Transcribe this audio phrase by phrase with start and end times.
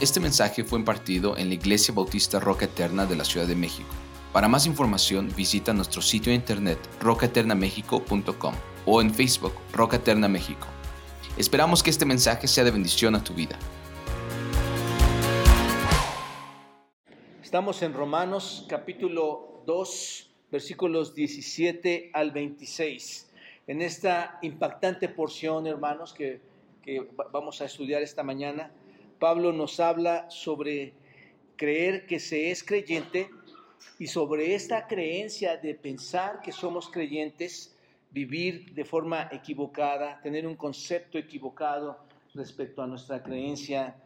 [0.00, 3.88] Este mensaje fue impartido en la Iglesia Bautista Roca Eterna de la Ciudad de México.
[4.32, 8.54] Para más información visita nuestro sitio de internet rocaeternamexico.com
[8.86, 10.68] o en Facebook Roca Eterna México.
[11.36, 13.58] Esperamos que este mensaje sea de bendición a tu vida.
[17.42, 23.32] Estamos en Romanos capítulo 2, versículos 17 al 26.
[23.66, 26.40] En esta impactante porción, hermanos, que,
[26.84, 28.70] que vamos a estudiar esta mañana,
[29.18, 30.94] Pablo nos habla sobre
[31.56, 33.30] creer que se es creyente
[33.98, 37.76] y sobre esta creencia de pensar que somos creyentes,
[38.10, 41.98] vivir de forma equivocada, tener un concepto equivocado
[42.34, 43.96] respecto a nuestra creencia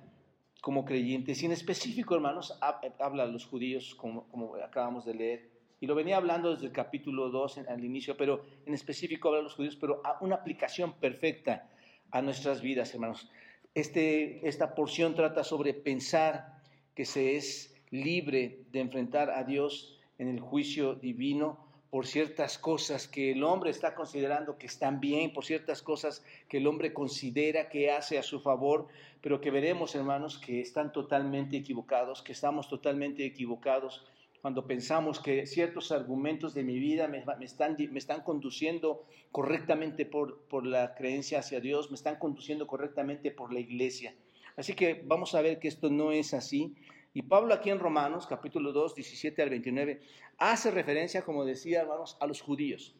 [0.62, 1.42] como creyentes.
[1.42, 2.58] Y en específico, hermanos,
[2.98, 7.28] habla a los judíos, como, acabamos de leer, y lo venía hablando desde el capítulo
[7.28, 11.68] 2 al inicio, pero en específico habla a los judíos, pero a una aplicación perfecta
[12.12, 13.28] a nuestras vidas, hermanos.
[13.74, 16.60] Este, esta porción trata sobre pensar
[16.94, 23.06] que se es libre de enfrentar a Dios en el juicio divino por ciertas cosas
[23.06, 27.68] que el hombre está considerando que están bien, por ciertas cosas que el hombre considera
[27.68, 28.88] que hace a su favor,
[29.20, 34.06] pero que veremos, hermanos, que están totalmente equivocados, que estamos totalmente equivocados
[34.42, 40.42] cuando pensamos que ciertos argumentos de mi vida me, están, me están conduciendo correctamente por,
[40.48, 44.16] por la creencia hacia Dios, me están conduciendo correctamente por la iglesia.
[44.56, 46.74] Así que vamos a ver que esto no es así.
[47.14, 50.00] Y Pablo aquí en Romanos, capítulo 2, 17 al 29,
[50.38, 52.96] hace referencia, como decía, hermanos, a los judíos.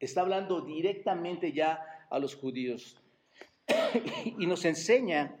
[0.00, 3.00] Está hablando directamente ya a los judíos.
[4.24, 5.36] y nos enseña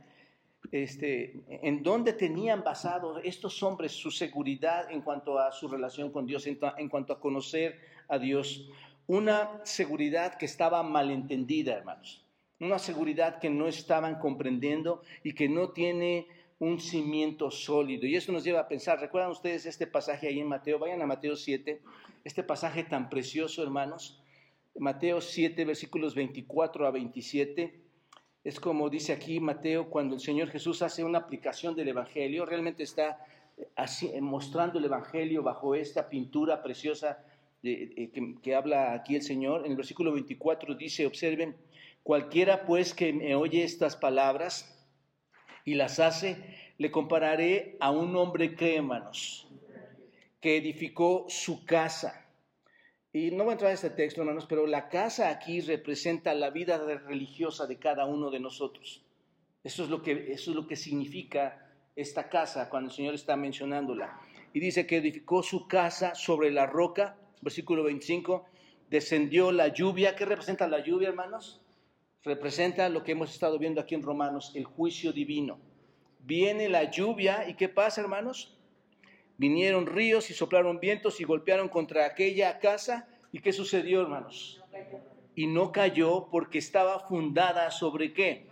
[0.72, 6.26] este, en dónde tenían basado estos hombres su seguridad en cuanto a su relación con
[6.26, 8.68] Dios, en, cuanto a conocer a Dios.
[9.06, 12.24] Una seguridad que estaba malentendida, hermanos.
[12.60, 16.26] Una seguridad que no estaban comprendiendo y que no tiene
[16.58, 18.06] un cimiento sólido.
[18.06, 20.78] Y eso nos lleva a pensar, ¿recuerdan ustedes este pasaje ahí en Mateo?
[20.78, 21.80] Vayan a Mateo 7,
[22.24, 24.20] este pasaje tan precioso, hermanos.
[24.76, 27.87] Mateo 7, versículos 24 a 27.
[28.48, 32.82] Es como dice aquí Mateo, cuando el Señor Jesús hace una aplicación del Evangelio, realmente
[32.82, 33.22] está
[33.76, 37.22] así, mostrando el Evangelio bajo esta pintura preciosa
[37.62, 39.66] de, que, que habla aquí el Señor.
[39.66, 41.58] En el versículo 24 dice, observen,
[42.02, 44.82] cualquiera pues que me oye estas palabras
[45.66, 46.38] y las hace,
[46.78, 49.46] le compararé a un hombre hermanos,
[50.40, 52.27] que edificó su casa
[53.18, 56.50] y no voy a entrar a este texto, hermanos, pero la casa aquí representa la
[56.50, 59.02] vida religiosa de cada uno de nosotros.
[59.64, 63.36] Eso es lo que, eso es lo que significa esta casa cuando el Señor está
[63.36, 64.20] mencionándola.
[64.52, 68.46] Y dice que edificó su casa sobre la roca, versículo 25,
[68.88, 70.14] descendió la lluvia.
[70.14, 71.60] ¿Qué representa la lluvia, hermanos?
[72.22, 75.58] Representa lo que hemos estado viendo aquí en Romanos, el juicio divino.
[76.20, 78.57] Viene la lluvia y ¿qué pasa, hermanos?
[79.38, 83.08] Vinieron ríos y soplaron vientos y golpearon contra aquella casa.
[83.30, 84.60] ¿Y qué sucedió, hermanos?
[85.36, 88.48] Y no cayó porque estaba fundada sobre qué?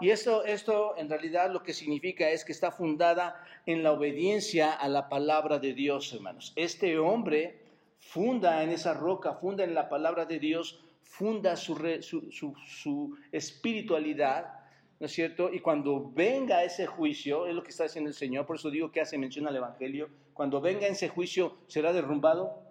[0.00, 4.72] Y esto, esto en realidad lo que significa es que está fundada en la obediencia
[4.72, 6.52] a la palabra de Dios, hermanos.
[6.54, 7.64] Este hombre
[7.98, 13.16] funda en esa roca, funda en la palabra de Dios, funda su, su, su, su
[13.32, 14.55] espiritualidad
[14.98, 15.52] ¿no es cierto?
[15.52, 18.90] Y cuando venga ese juicio, es lo que está diciendo el Señor, por eso digo
[18.90, 22.62] que hace mención al Evangelio, cuando venga ese juicio, ¿será derrumbado?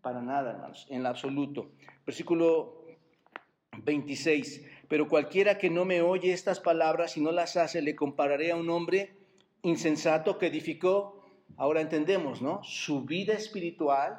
[0.00, 1.70] Para nada, hermanos, en lo absoluto.
[2.06, 2.84] Versículo
[3.82, 8.50] 26, pero cualquiera que no me oye estas palabras y no las hace, le compararé
[8.50, 9.16] a un hombre
[9.62, 11.24] insensato que edificó,
[11.56, 12.62] ahora entendemos, ¿no?
[12.62, 14.18] Su vida espiritual,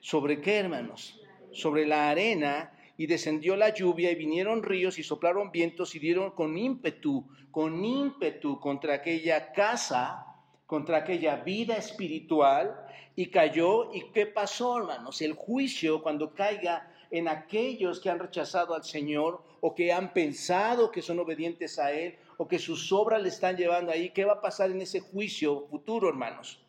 [0.00, 1.20] ¿sobre qué, hermanos?
[1.52, 6.32] Sobre la arena y descendió la lluvia y vinieron ríos y soplaron vientos y dieron
[6.32, 10.26] con ímpetu, con ímpetu contra aquella casa,
[10.66, 12.76] contra aquella vida espiritual
[13.14, 13.94] y cayó.
[13.94, 15.22] ¿Y qué pasó, hermanos?
[15.22, 20.90] El juicio cuando caiga en aquellos que han rechazado al Señor o que han pensado
[20.90, 24.34] que son obedientes a Él o que sus obras le están llevando ahí, ¿qué va
[24.34, 26.66] a pasar en ese juicio futuro, hermanos?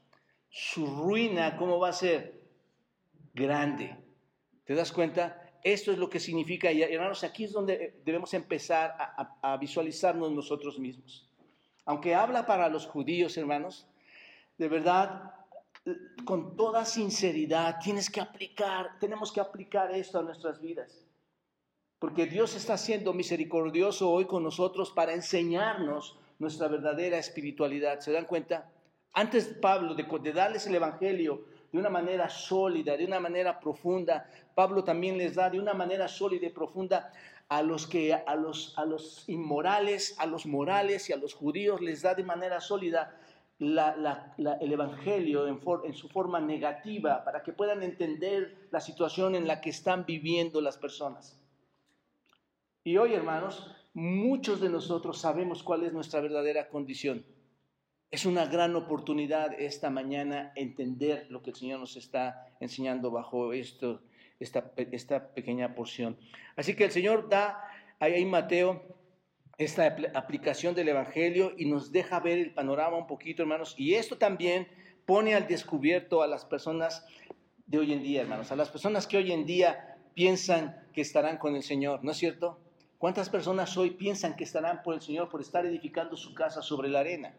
[0.52, 2.40] Su ruina, ¿cómo va a ser?
[3.34, 3.96] Grande.
[4.64, 5.39] ¿Te das cuenta?
[5.64, 8.96] Esto es lo que significa, y hermanos, aquí es donde debemos empezar
[9.42, 11.28] a, visualizarnos nosotros mismos.
[11.86, 13.88] Aunque habla para los judíos, hermanos,
[14.58, 15.34] de verdad,
[16.24, 21.06] con toda sinceridad, tienes que aplicar, tenemos que aplicar esto a nuestras vidas.
[21.98, 28.00] Porque Dios está siendo misericordioso hoy con nosotros para enseñarnos nuestra verdadera espiritualidad.
[28.00, 28.72] ¿Se dan cuenta?
[29.12, 34.30] Antes Pablo de, de darles el Evangelio, de una manera sólida, de una manera profunda.
[34.56, 37.12] Pablo también les da de una manera sólida y profunda
[37.48, 41.82] a los que a los a los inmorales, a los morales y a los judíos
[41.82, 43.16] les da de manera sólida
[43.60, 49.70] el evangelio en, su forma negativa para que puedan entender la situación en la que
[49.70, 51.38] están viviendo las personas.
[52.86, 57.26] Y hoy, hermanos, muchos de nosotros sabemos cuál es nuestra verdadera condición.
[58.12, 63.54] Es una gran oportunidad esta mañana entender lo que el Señor nos está enseñando bajo
[63.54, 64.02] esto,
[64.40, 66.18] esta, esta pequeña porción.
[66.56, 67.64] Así que el Señor da
[68.00, 68.82] ahí Mateo
[69.60, 73.76] esta aplicación del Evangelio y nos deja ver el panorama un poquito, hermanos.
[73.78, 74.68] Y esto también
[75.06, 77.06] pone al descubierto a las personas
[77.68, 81.38] de hoy en día, hermanos, a las personas que hoy en día piensan que estarán
[81.38, 82.60] con el Señor, ¿no es cierto?
[82.98, 86.90] ¿Cuántas personas hoy piensan que estarán por el Señor por estar edificando su casa sobre
[86.90, 87.36] la arena?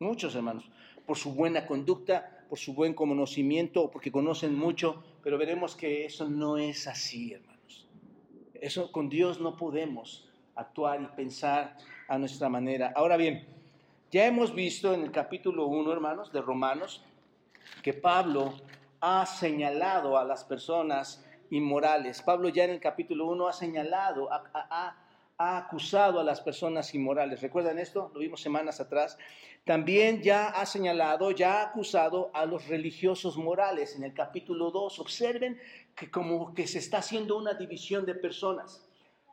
[0.00, 0.68] Muchos hermanos,
[1.06, 6.28] por su buena conducta, por su buen conocimiento, porque conocen mucho, pero veremos que eso
[6.28, 7.86] no es así, hermanos.
[8.54, 11.76] Eso con Dios no podemos actuar y pensar
[12.08, 12.92] a nuestra manera.
[12.96, 13.46] Ahora bien,
[14.10, 17.04] ya hemos visto en el capítulo 1, hermanos, de Romanos,
[17.80, 18.54] que Pablo
[19.00, 22.20] ha señalado a las personas inmorales.
[22.20, 25.03] Pablo ya en el capítulo 1 ha señalado, ha
[25.38, 27.42] acusado a las personas inmorales.
[27.42, 28.10] ¿Recuerdan esto?
[28.14, 29.18] Lo vimos semanas atrás.
[29.64, 35.00] También ya ha señalado, ya ha acusado a los religiosos morales en el capítulo 2.
[35.00, 35.58] Observen
[35.96, 38.86] que como que se está haciendo una división de personas.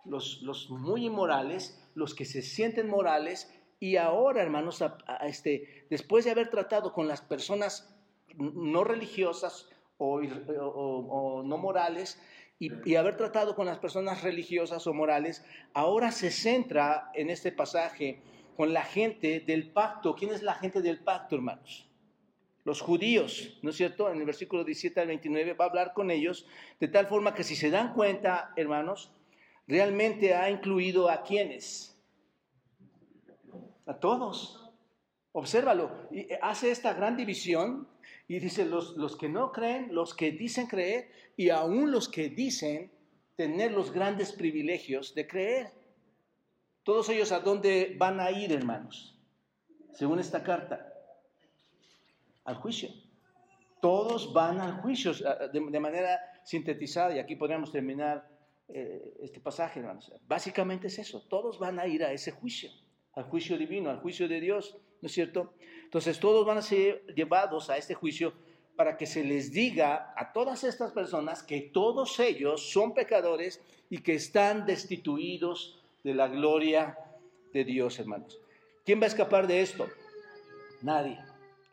[0.06, 4.84] Los, los muy inmorales, los que se sienten morales, y ahora, hermanos,
[5.22, 7.94] este, después de haber tratado con las personas
[8.38, 9.68] no religiosas
[9.98, 12.20] o no morales,
[12.62, 15.44] y, haber tratado con las personas religiosas o morales,
[15.74, 18.22] ahora se centra en este pasaje
[18.56, 20.14] con la gente del pacto.
[20.14, 21.90] ¿Quién es la gente del pacto, hermanos?
[22.64, 24.12] Los judíos, ¿no es cierto?
[24.12, 26.46] En el versículo 17 al 29 va a hablar con ellos
[26.80, 29.12] de tal forma que si se dan cuenta, hermanos,
[29.66, 32.00] realmente ha incluido a quienes?
[33.88, 34.72] A todos.
[35.32, 36.08] Obsérvalo.
[36.12, 37.88] Y hace esta gran división
[38.32, 42.30] y dice, los, los que no creen, los que dicen creer y aún los que
[42.30, 42.90] dicen
[43.36, 45.74] tener los grandes privilegios de creer.
[46.84, 49.20] Todos ellos a dónde van a ir, hermanos,
[49.92, 50.94] según esta carta,
[52.46, 52.88] al juicio.
[53.82, 55.12] Todos van al juicio
[55.52, 58.30] de, manera sintetizada y aquí podríamos terminar
[58.70, 60.10] eh, este pasaje, hermanos.
[60.26, 62.72] Básicamente es eso, todos van a ir a ese juicio,
[63.14, 65.54] al juicio divino, al juicio de Dios, ¿no es cierto?
[65.92, 68.32] Entonces todos van a ser llevados a este juicio
[68.78, 73.98] para que se les diga a todas estas personas que todos ellos son pecadores y
[73.98, 76.98] que están destituidos de la gloria
[77.52, 78.40] de Dios, hermanos.
[78.86, 79.86] ¿Quién va a escapar de esto?
[80.82, 81.20] Nadie,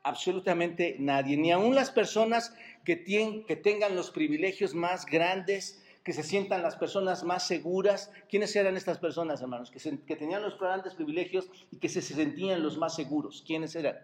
[0.03, 2.53] absolutamente nadie, ni aun las personas
[2.85, 8.11] que, tienen, que tengan los privilegios más grandes, que se sientan las personas más seguras.
[8.31, 9.71] ¿Quiénes eran estas personas, hermanos?
[9.71, 13.45] Que, que tenían los grandes privilegios y que se sentían los más seguros.
[13.47, 13.99] ¿Quiénes eran?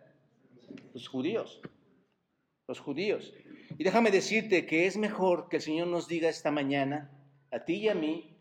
[0.93, 1.63] Los judíos.
[2.69, 3.33] Los judíos.
[3.79, 7.11] Y déjame decirte que es mejor que el Señor nos diga esta mañana,
[7.51, 8.37] a ti y a mí,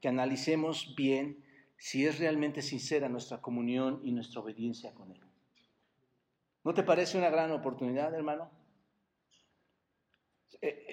[0.00, 1.44] que analicemos bien
[1.76, 5.20] si es realmente sincera nuestra comunión y nuestra obediencia con Él.
[6.62, 8.48] ¿No te parece una gran oportunidad, hermano?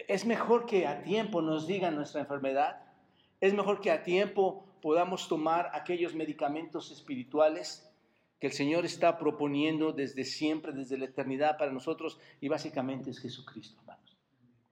[0.07, 2.81] Es mejor que a tiempo nos digan nuestra enfermedad.
[3.41, 7.89] Es mejor que a tiempo podamos tomar aquellos medicamentos espirituales
[8.39, 13.19] que el Señor está proponiendo desde siempre, desde la eternidad para nosotros, y básicamente es
[13.19, 14.17] Jesucristo, hermanos,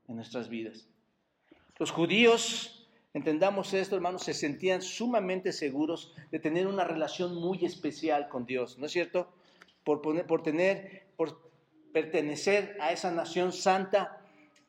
[0.07, 0.87] en nuestras vidas.
[1.79, 8.27] Los judíos, entendamos esto, hermanos, se sentían sumamente seguros de tener una relación muy especial
[8.27, 9.33] con Dios, ¿no es cierto?
[9.83, 11.51] Por tener, por
[11.91, 14.22] pertenecer a esa nación santa,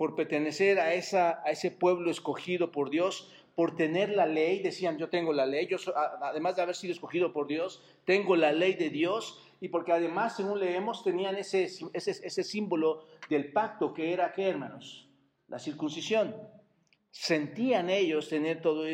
[0.05, 4.99] por pertenecer a, esa, a ese pueblo escogido por Dios, por tener la ley, decían,
[4.99, 5.79] yo tengo la ley, yo
[6.21, 10.37] además de haber sido escogido por Dios, tengo la ley de Dios, y porque además,
[10.37, 15.09] según leemos, tenían ese, ese, ese símbolo del pacto que era, ¿qué hermanos?
[15.49, 16.37] La circuncisión.
[17.11, 18.87] Sentían ellos tener todos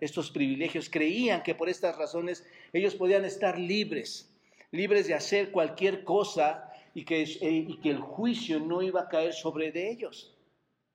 [0.00, 4.36] estos privilegios, creían que por estas razones ellos podían estar libres,
[4.72, 9.08] libres de hacer cualquier cosa y que, eh, y que el juicio no iba a
[9.08, 10.36] caer sobre de ellos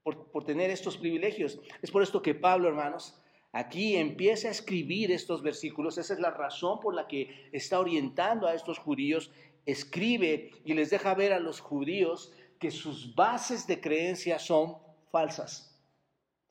[0.05, 1.59] por, por tener estos privilegios.
[1.81, 3.19] Es por esto que Pablo, hermanos,
[3.51, 5.97] aquí empieza a escribir estos versículos.
[5.97, 9.31] Esa es la razón por la que está orientando a estos judíos.
[9.65, 14.77] Escribe y les deja ver a los judíos que sus bases de creencia son
[15.11, 15.75] falsas.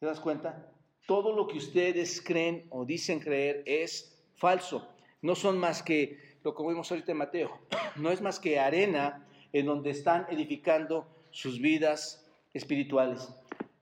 [0.00, 0.68] ¿Te das cuenta?
[1.06, 4.88] Todo lo que ustedes creen o dicen creer es falso.
[5.23, 7.61] No son más que, lo que vimos ahorita en Mateo,
[7.96, 13.28] no es más que arena en donde están edificando sus vidas espirituales.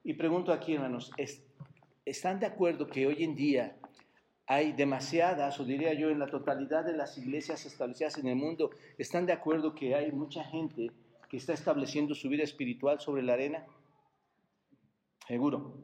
[0.04, 1.12] Y pregunto aquí, hermanos,
[2.04, 3.76] ¿están de acuerdo que hoy en día
[4.46, 8.70] hay demasiadas, o diría yo, en la totalidad de las iglesias establecidas en el mundo,
[8.98, 10.90] están de acuerdo que hay mucha gente
[11.28, 13.64] que está estableciendo su vida espiritual sobre la arena?
[15.28, 15.78] Seguro,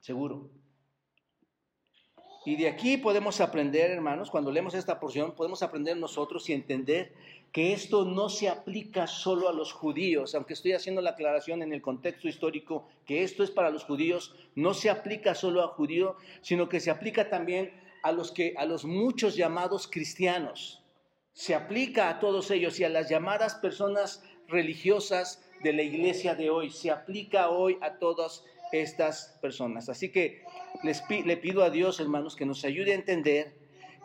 [0.00, 0.50] seguro.
[2.44, 7.14] Y de aquí podemos aprender, hermanos, cuando leemos esta porción, podemos aprender nosotros y entender
[7.52, 11.72] que esto no se aplica solo a los judíos, aunque estoy haciendo la aclaración en
[11.72, 16.16] el contexto histórico que esto es para los judíos, no se aplica solo a judíos,
[16.42, 17.72] sino que se aplica también
[18.02, 20.82] a los que a los muchos llamados cristianos.
[21.32, 26.50] Se aplica a todos ellos y a las llamadas personas religiosas de la iglesia de
[26.50, 29.88] hoy, se aplica hoy a todas estas personas.
[29.88, 30.42] Así que
[30.82, 33.54] les le pido a Dios, hermanos, que nos ayude a entender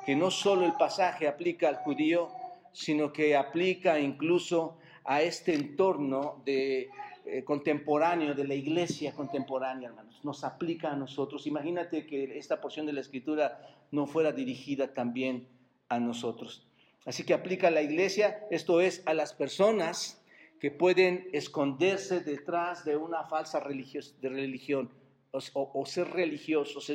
[0.06, 2.32] que no solo el pasaje aplica al judío,
[2.72, 6.90] sino que aplica incluso a este entorno de,
[7.24, 10.20] eh, contemporáneo de la iglesia contemporánea, hermanos.
[10.24, 11.46] Nos aplica a nosotros.
[11.46, 13.62] Imagínate que esta porción de la escritura
[13.92, 15.48] no fuera dirigida también
[15.88, 16.68] a nosotros.
[17.06, 20.24] Así que aplica a la iglesia, esto es, a las personas
[20.60, 24.90] que pueden esconderse detrás de una falsa de religión
[25.32, 26.92] o, ser religiosos,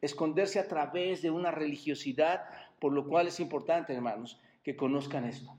[0.00, 2.44] esconderse a través de una religiosidad,
[2.78, 5.56] por lo cual es importante, hermanos, que conozcan esto,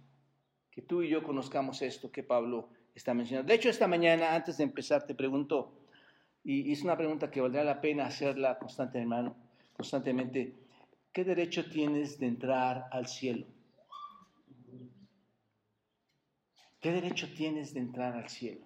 [0.69, 3.49] que tú y yo conozcamos esto que Pablo está mencionando.
[3.49, 5.73] De hecho, esta mañana, antes de empezar, te pregunto,
[6.43, 9.35] y es una pregunta que valdría la pena hacerla constante, hermano,
[9.73, 10.55] constantemente,
[11.11, 13.45] ¿qué derecho tienes de entrar al cielo?
[16.79, 18.65] ¿Qué derecho tienes de entrar al cielo?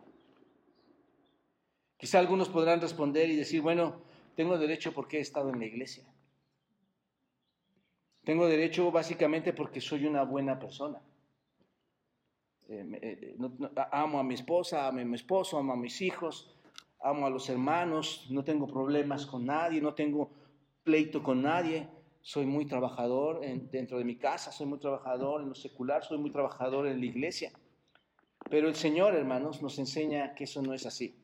[1.98, 4.01] Quizá algunos podrán responder y decir, bueno,
[4.36, 6.06] tengo derecho porque he estado en la iglesia.
[8.25, 11.00] Tengo derecho básicamente porque soy una buena persona.
[12.67, 13.36] Eh, eh,
[13.91, 16.51] amo a mi esposa, amo a mi esposo, amo a mis hijos,
[17.01, 20.32] amo a los hermanos, no tengo problemas con nadie, no tengo
[20.84, 21.88] pleito con nadie,
[22.22, 26.32] soy muy trabajador dentro de mi casa, soy muy trabajador en lo secular, soy muy
[26.32, 27.51] trabajador en la iglesia.
[28.50, 31.15] Pero el Señor, hermanos, nos enseña que eso no es así.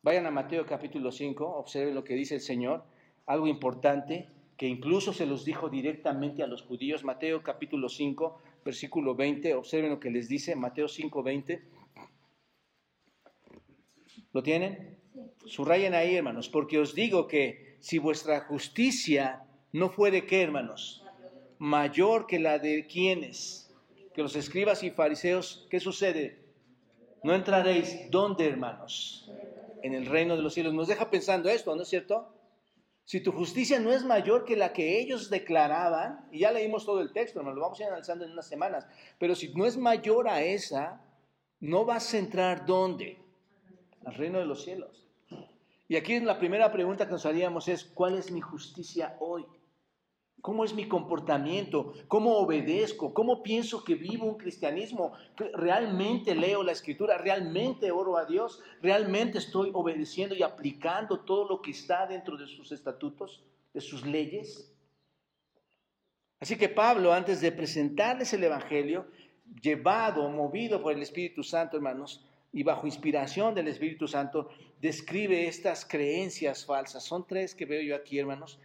[0.00, 2.82] Vayan a Mateo capítulo 5, observen lo que dice el Señor,
[3.26, 4.30] algo importante
[4.62, 7.02] que incluso se los dijo directamente a los judíos.
[7.02, 11.62] Mateo capítulo 5, versículo 20, observen lo que les dice, Mateo 5, 20.
[14.32, 15.00] ¿Lo tienen?
[15.46, 19.42] Subrayen ahí, hermanos, porque os digo que si vuestra justicia
[19.72, 21.04] no fuere, ¿qué, hermanos?
[21.58, 23.74] Mayor que la de quienes,
[24.14, 26.38] que los escribas y fariseos, ¿qué sucede?
[27.24, 29.28] No entraréis, ¿dónde, hermanos?
[29.82, 30.72] en el reino de los cielos.
[30.72, 32.28] Nos deja pensando esto, ¿no es cierto?
[33.04, 37.00] Si tu justicia no es mayor que la que ellos declaraban, y ya leímos todo
[37.00, 38.86] el texto, nos lo vamos a ir analizando en unas semanas,
[39.18, 41.04] pero si no es mayor a esa,
[41.60, 43.18] no vas a entrar ¿dónde?
[44.04, 45.06] Al reino de los cielos.
[45.88, 49.44] Y aquí la primera pregunta que nos haríamos es, ¿cuál es mi justicia hoy?
[50.42, 51.94] ¿Cómo es mi comportamiento?
[52.08, 53.14] ¿Cómo obedezco?
[53.14, 55.12] ¿Cómo pienso que vivo un cristianismo?
[55.54, 57.16] ¿Realmente leo la escritura?
[57.16, 58.60] ¿Realmente oro a Dios?
[58.82, 64.04] ¿Realmente estoy obedeciendo y aplicando todo lo que está dentro de sus estatutos, de sus
[64.04, 64.68] leyes?
[66.40, 69.06] Así que Pablo, antes de presentarles el Evangelio,
[69.62, 74.48] llevado, movido por el Espíritu Santo, hermanos, y bajo inspiración del Espíritu Santo,
[74.80, 77.04] describe estas creencias falsas.
[77.04, 78.58] Son tres que veo yo aquí, hermanos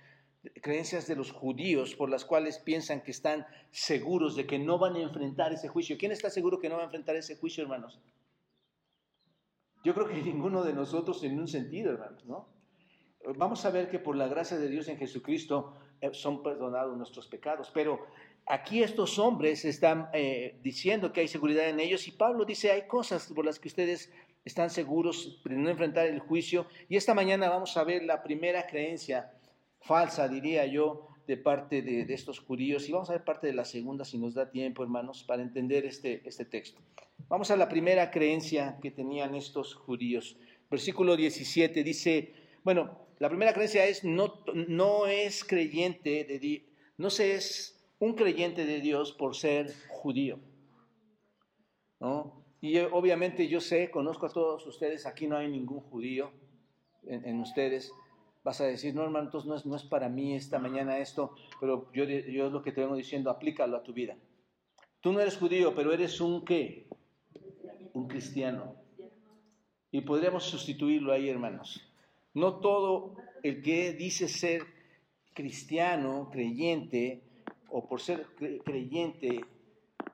[0.61, 4.95] creencias de los judíos por las cuales piensan que están seguros de que no van
[4.95, 5.97] a enfrentar ese juicio.
[5.97, 7.99] ¿Quién está seguro que no va a enfrentar ese juicio, hermanos?
[9.83, 12.47] Yo creo que ninguno de nosotros en un sentido, hermanos, ¿no?
[13.35, 17.27] Vamos a ver que por la gracia de Dios en Jesucristo eh, son perdonados nuestros
[17.27, 18.05] pecados, pero
[18.45, 22.87] aquí estos hombres están eh, diciendo que hay seguridad en ellos y Pablo dice hay
[22.87, 24.13] cosas por las que ustedes
[24.45, 28.65] están seguros de no enfrentar el juicio y esta mañana vamos a ver la primera
[28.65, 29.33] creencia
[29.87, 32.87] falsa, diría yo, de parte de, estos judíos.
[32.87, 35.85] Y vamos a ver parte de la segunda, si nos da tiempo, hermanos, para entender
[35.85, 36.81] este, este texto.
[37.27, 40.37] Vamos a la primera creencia que tenían estos judíos.
[40.69, 46.65] Versículo 17 dice, bueno, la primera creencia es, no, no es creyente de
[46.97, 50.39] no se es un creyente de Dios por ser judío.
[51.99, 52.43] ¿no?
[52.61, 56.31] Y obviamente yo sé, conozco a todos ustedes, aquí no hay ningún judío
[57.03, 57.93] en ustedes,
[58.47, 61.35] vas a decir, no, hermano, entonces no es, no es para mí esta mañana esto,
[61.59, 64.15] pero yo, yo es lo que te vengo diciendo, aplícalo a tu vida.
[65.01, 66.87] Tú no eres judío, pero eres un qué?
[67.91, 68.75] Un cristiano.
[69.91, 71.91] Y podríamos sustituirlo ahí, hermanos.
[72.33, 74.61] No todo el que dice ser
[75.33, 77.23] cristiano, creyente,
[77.67, 78.27] o por ser
[78.63, 79.41] creyente,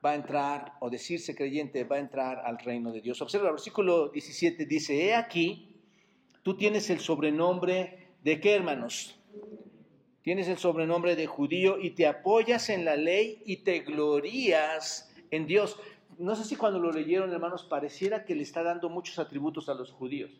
[0.04, 3.22] va a entrar, o decirse creyente, va a entrar al reino de Dios.
[3.22, 5.76] Observa, el versículo 17 dice, he aquí,
[6.42, 9.20] tú tienes el sobrenombre de qué, hermanos?
[10.22, 15.46] Tienes el sobrenombre de judío y te apoyas en la ley y te glorías en
[15.46, 15.78] Dios.
[16.18, 19.74] No sé si cuando lo leyeron, hermanos, pareciera que le está dando muchos atributos a
[19.74, 20.30] los judíos.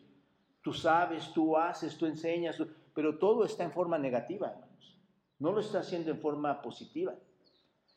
[0.63, 2.57] Tú sabes, tú haces, tú enseñas,
[2.95, 4.97] pero todo está en forma negativa, hermanos.
[5.37, 7.13] No lo está haciendo en forma positiva.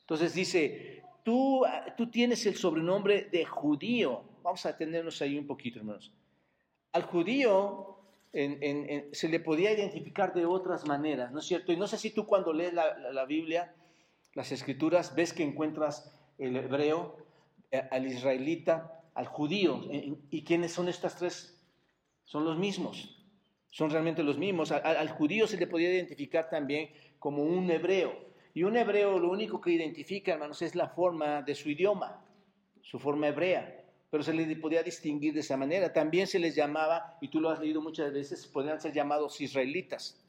[0.01, 1.63] Entonces dice, tú,
[1.97, 4.21] tú tienes el sobrenombre de judío.
[4.43, 6.13] Vamos a atendernos ahí un poquito, hermanos.
[6.91, 7.98] Al judío
[8.31, 11.71] se le podía identificar de otras maneras, ¿no es cierto?
[11.71, 13.73] Y no sé si tú cuando lees la, Biblia,
[14.35, 17.17] las escrituras, ves que encuentras el hebreo,
[17.71, 19.81] eh, al israelita, al judío.
[20.29, 21.59] ¿Y quiénes son estas tres?
[22.23, 23.25] Son los mismos,
[23.71, 24.71] son realmente los mismos.
[24.71, 28.29] al judío se le podía identificar también como un hebreo.
[28.53, 32.23] Y un hebreo lo único que identifica, hermanos, es la forma de su idioma,
[32.81, 33.78] su forma hebrea
[34.09, 35.93] pero se les podía distinguir de esa manera.
[35.93, 40.23] También se les llamaba, y tú lo has leído muchas veces, podrían ser llamados israelitas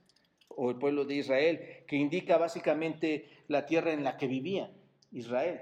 [0.49, 4.71] o el pueblo de Israel, que indica básicamente la tierra en la que vivían,
[5.13, 5.61] Israel.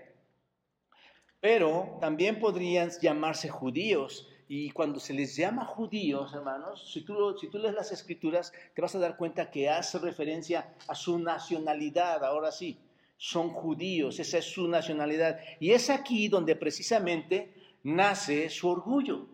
[1.41, 7.49] Pero también podrían llamarse judíos, y cuando se les llama judíos, hermanos, si tú, si
[7.49, 12.25] tú lees las escrituras, te vas a dar cuenta que hace referencia a su nacionalidad,
[12.25, 12.79] ahora sí,
[13.19, 15.39] son judíos, esa es su nacionalidad.
[15.61, 17.53] Y es aquí donde precisamente
[17.95, 19.26] nace su orgullo,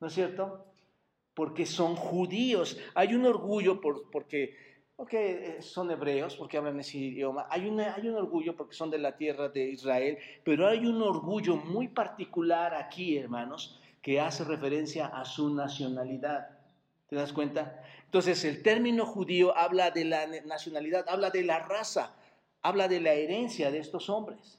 [0.00, 0.66] ¿no es cierto?
[1.34, 2.78] Porque son judíos.
[2.94, 4.56] Hay un orgullo por, porque,
[4.96, 7.46] porque son hebreos, porque hablan ese idioma.
[7.50, 11.56] Hay, hay un orgullo porque son de la tierra de Israel, pero hay un orgullo
[11.56, 16.58] muy particular aquí, hermanos, que hace referencia a su nacionalidad.
[17.08, 17.82] ¿Te das cuenta?
[18.04, 22.14] Entonces, el término judío habla de la nacionalidad, habla de la raza,
[22.62, 24.58] habla de la herencia de estos hombres,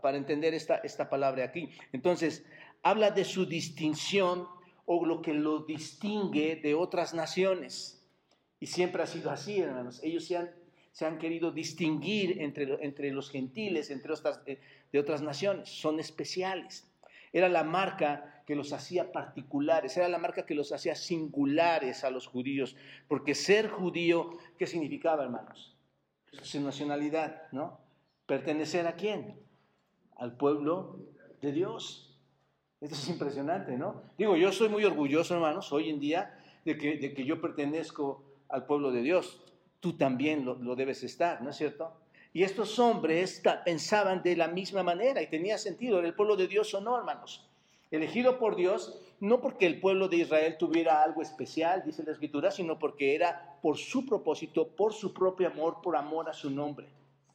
[0.00, 1.70] para entender esta, esta palabra aquí.
[1.92, 2.44] Entonces,
[2.82, 4.46] habla de su distinción
[4.86, 8.04] o lo que lo distingue de otras naciones.
[8.60, 10.00] Y siempre ha sido así, hermanos.
[10.02, 10.50] Ellos se han,
[10.92, 14.60] se han querido distinguir entre, entre los gentiles, entre otras, eh,
[14.92, 15.68] de otras naciones.
[15.68, 16.88] Son especiales.
[17.32, 22.10] Era la marca que los hacía particulares, era la marca que los hacía singulares a
[22.10, 22.76] los judíos.
[23.08, 25.76] Porque ser judío, ¿qué significaba, hermanos?
[26.42, 27.80] Su nacionalidad, ¿no?
[28.26, 29.40] ¿Pertenecer a quién?
[30.16, 30.98] Al pueblo
[31.40, 32.11] de Dios.
[32.82, 34.02] Esto es impresionante, ¿no?
[34.18, 38.24] Digo, yo soy muy orgulloso, hermanos, hoy en día, de que, de que yo pertenezco
[38.48, 39.40] al pueblo de Dios.
[39.78, 41.92] Tú también lo, lo debes estar, ¿no es cierto?
[42.32, 46.48] Y estos hombres pensaban de la misma manera y tenía sentido, ¿era el pueblo de
[46.48, 47.48] Dios o no, hermanos?
[47.92, 52.50] Elegido por Dios, no porque el pueblo de Israel tuviera algo especial, dice la Escritura,
[52.50, 56.88] sino porque era por su propósito, por su propio amor, por amor a su nombre.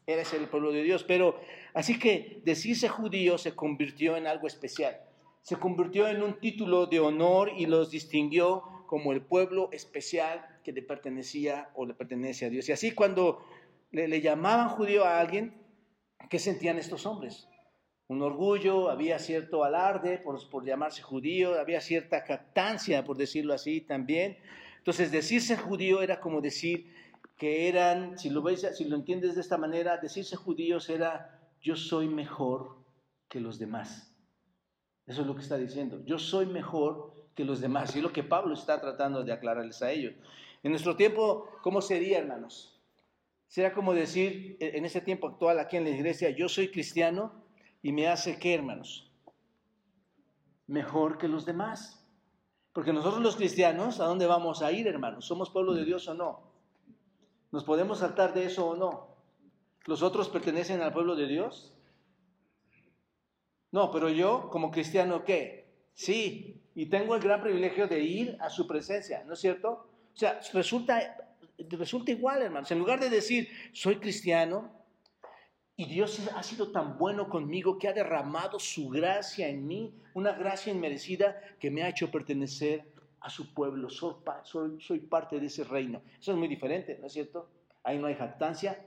[0.06, 1.06] Era ese el pueblo de Dios.
[1.06, 1.40] Pero
[1.74, 5.07] así que decirse judío se convirtió en algo especial
[5.48, 10.74] se convirtió en un título de honor y los distinguió como el pueblo especial que
[10.74, 12.68] le pertenecía o le pertenece a Dios.
[12.68, 13.46] Y así cuando
[13.92, 15.56] le, llamaban judío a alguien,
[16.30, 17.48] ¿qué sentían estos hombres?
[18.10, 23.80] Un orgullo, había cierto alarde por, por llamarse judío, había cierta captancia, por decirlo así,
[23.80, 24.38] también.
[24.80, 26.94] Entonces, decirse judío era como decir
[27.38, 31.78] que eran, si lo, veis, si lo entiendes de esta manera, decirse judíos era yo
[31.78, 32.84] soy mejor
[33.30, 34.07] que los demás.
[35.08, 36.02] Eso es lo que está diciendo.
[36.06, 37.96] Yo soy mejor que los demás.
[37.96, 40.14] Y es lo que Pablo está tratando de aclararles a ellos.
[40.64, 42.78] En nuestro tiempo, ¿cómo sería, hermanos?
[43.48, 47.46] Será como decir, en ese tiempo actual aquí en la iglesia, yo soy cristiano
[47.82, 49.10] y me hace qué, hermanos?
[50.66, 52.06] Mejor que los demás.
[52.74, 55.26] Porque nosotros los cristianos, ¿a dónde vamos a ir, hermanos?
[55.26, 56.52] ¿Somos pueblo de Dios o no?
[57.52, 59.16] ¿Nos podemos saltar de eso o no?
[59.86, 61.77] ¿Los otros pertenecen al pueblo de Dios?
[63.72, 65.68] No, pero yo como cristiano, ¿qué?
[65.94, 69.88] Sí, y tengo el gran privilegio de ir a su presencia, ¿no es cierto?
[70.14, 71.18] O sea, resulta,
[71.58, 72.72] resulta igual, hermanos.
[72.72, 74.72] En lugar de decir, soy cristiano
[75.76, 80.34] y Dios ha sido tan bueno conmigo que ha derramado su gracia en mí, una
[80.34, 83.90] gracia inmerecida que me ha hecho pertenecer a su pueblo.
[83.90, 84.16] Soy,
[84.80, 86.02] soy, parte de ese reino.
[86.20, 87.50] Eso es muy diferente, ¿no es cierto?
[87.84, 88.86] Ahí no hay jactancia,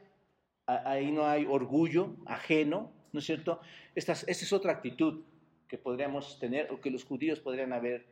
[0.67, 3.61] ahí no hay orgullo ajeno, ¿no es cierto?
[3.95, 5.23] Esta, es otra actitud
[5.69, 8.07] que podríamos tener o que los judíos podrían haber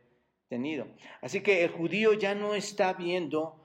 [0.47, 0.87] tenido.
[1.21, 3.63] Así que el judío ya no está viendo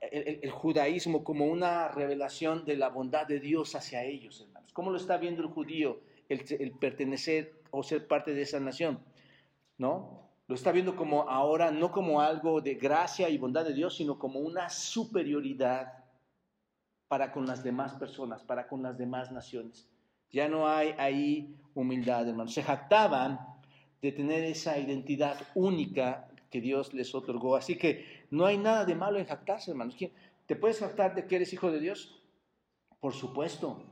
[0.00, 4.72] eh, el, judaísmo como una revelación de la bondad de Dios hacia ellos, hermanos.
[4.72, 9.00] ¿Cómo lo está viendo el judío el, el pertenecer o ser parte de esa nación?
[9.78, 10.30] ¿No?
[10.46, 14.18] Lo está viendo como ahora, no como algo de gracia y bondad de Dios, sino
[14.18, 16.04] como una superioridad
[17.08, 19.88] para con las demás personas, para con las demás naciones.
[20.34, 22.52] Ya no hay ahí humildad, hermanos.
[22.52, 23.38] Se jactaban
[24.02, 27.54] de tener esa identidad única que Dios les otorgó.
[27.54, 29.96] Así que no hay nada de malo en jactarse, hermanos.
[30.46, 32.20] ¿Te puedes jactar de que eres hijo de Dios?
[32.98, 33.84] Por supuesto.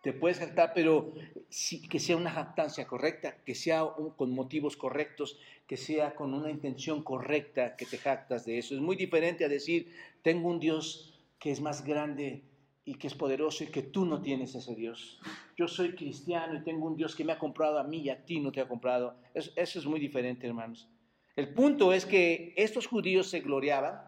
[0.00, 1.12] Te puedes jactar, pero
[1.48, 3.84] sí, que sea una jactancia correcta, que sea
[4.16, 8.76] con motivos correctos, que sea con una intención correcta que te jactas de eso.
[8.76, 12.44] Es muy diferente a decir, tengo un Dios que es más grande
[12.84, 15.18] y que es poderoso y que tú no tienes ese Dios.
[15.56, 18.24] Yo soy cristiano y tengo un Dios que me ha comprado a mí y a
[18.24, 19.16] ti no te ha comprado.
[19.32, 20.88] Eso, es muy diferente, hermanos.
[21.34, 24.00] El punto es que estos judíos se gloriaban,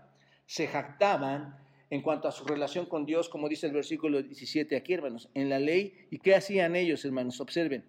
[0.44, 1.58] se jactaban
[1.88, 5.48] en cuanto a su relación con Dios, como dice el versículo 17 aquí, hermanos, en
[5.48, 6.06] la ley.
[6.10, 7.40] ¿Y qué hacían ellos, hermanos?
[7.40, 7.84] Observen.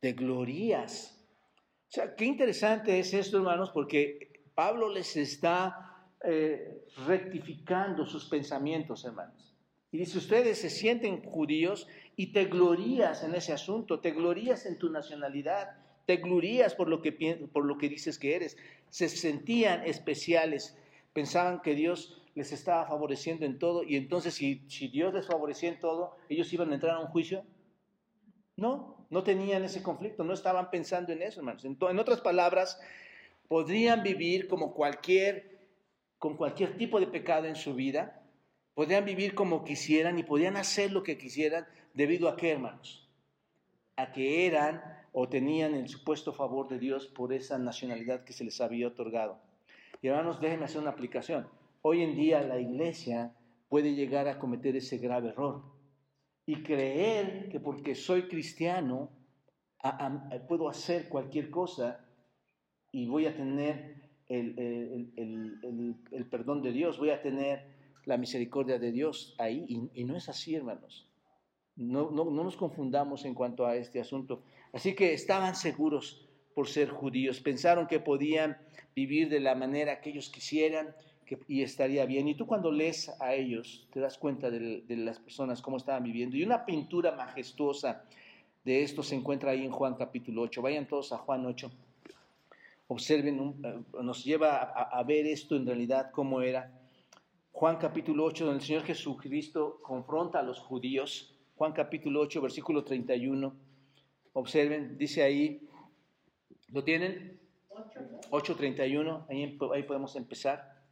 [0.00, 1.18] De glorías.
[1.88, 5.91] O sea, qué interesante es esto, hermanos, porque Pablo les está
[6.24, 9.54] eh, rectificando sus pensamientos, hermanos.
[9.90, 14.78] Y dice, ustedes se sienten judíos y te glorías en ese asunto, te glorías en
[14.78, 17.12] tu nacionalidad, te glorías por lo que,
[17.52, 18.56] por lo que dices que eres.
[18.88, 20.78] Se sentían especiales,
[21.12, 25.68] pensaban que Dios les estaba favoreciendo en todo y entonces si, si Dios les favorecía
[25.68, 27.44] en todo, ellos iban a entrar a un juicio.
[28.56, 31.64] No, no tenían ese conflicto, no estaban pensando en eso, hermanos.
[31.64, 32.80] En, en otras palabras,
[33.48, 35.51] podrían vivir como cualquier
[36.22, 38.22] con cualquier tipo de pecado en su vida,
[38.74, 43.10] podían vivir como quisieran y podían hacer lo que quisieran debido a qué, hermanos?
[43.96, 44.80] A que eran
[45.10, 49.40] o tenían el supuesto favor de Dios por esa nacionalidad que se les había otorgado.
[50.00, 51.48] Y hermanos, déjenme hacer una aplicación.
[51.80, 53.34] Hoy en día la iglesia
[53.68, 55.64] puede llegar a cometer ese grave error
[56.46, 59.10] y creer que porque soy cristiano
[60.46, 62.06] puedo hacer cualquier cosa
[62.92, 65.96] y voy a tener el,
[66.30, 67.66] perdón de Dios, voy a tener
[68.04, 69.64] la misericordia de Dios ahí.
[69.94, 71.06] Y, no es así, hermanos.
[71.76, 74.42] No, no, nos confundamos en cuanto a este asunto.
[74.72, 78.58] Así que estaban seguros por ser judíos, pensaron que podían
[78.94, 80.94] vivir de la manera que ellos quisieran
[81.48, 82.28] y estaría bien.
[82.28, 86.02] Y tú cuando lees a ellos te das cuenta de, de las personas, cómo estaban
[86.02, 86.36] viviendo.
[86.36, 88.04] Y una pintura majestuosa
[88.64, 90.60] de esto se encuentra ahí en Juan capítulo 8.
[90.60, 91.70] Vayan todos a Juan 8
[92.92, 96.70] observen, eh, nos lleva a, ver esto en realidad cómo era.
[97.50, 101.34] Juan capítulo 8, donde el Señor Jesucristo confronta a los judíos.
[101.56, 103.54] Juan capítulo 8, versículo 31.
[104.34, 105.68] Observen, dice ahí,
[106.68, 107.40] ¿lo tienen?
[108.30, 110.82] 8.31, ahí, ahí podemos empezar.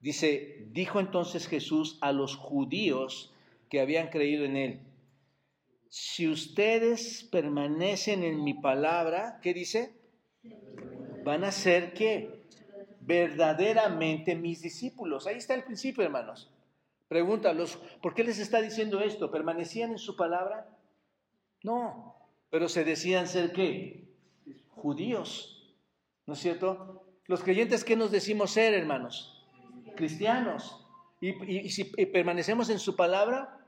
[0.00, 3.32] Dice, dijo entonces Jesús a los judíos
[3.68, 4.80] que habían creído en él,
[5.88, 10.01] si ustedes permanecen en mi palabra, ¿qué dice?
[11.24, 12.42] Van a ser que
[13.00, 15.26] verdaderamente mis discípulos.
[15.26, 16.50] Ahí está el principio, hermanos.
[17.08, 19.30] Pregúntalos, ¿por qué les está diciendo esto?
[19.30, 20.66] ¿Permanecían en su palabra?
[21.62, 22.16] No,
[22.50, 24.08] pero se decían ser qué?
[24.70, 25.74] Judíos.
[26.26, 27.04] ¿No es cierto?
[27.26, 29.46] Los creyentes, ¿qué nos decimos ser, hermanos?
[29.96, 30.78] Cristianos.
[31.20, 33.61] Y, si permanecemos en su palabra,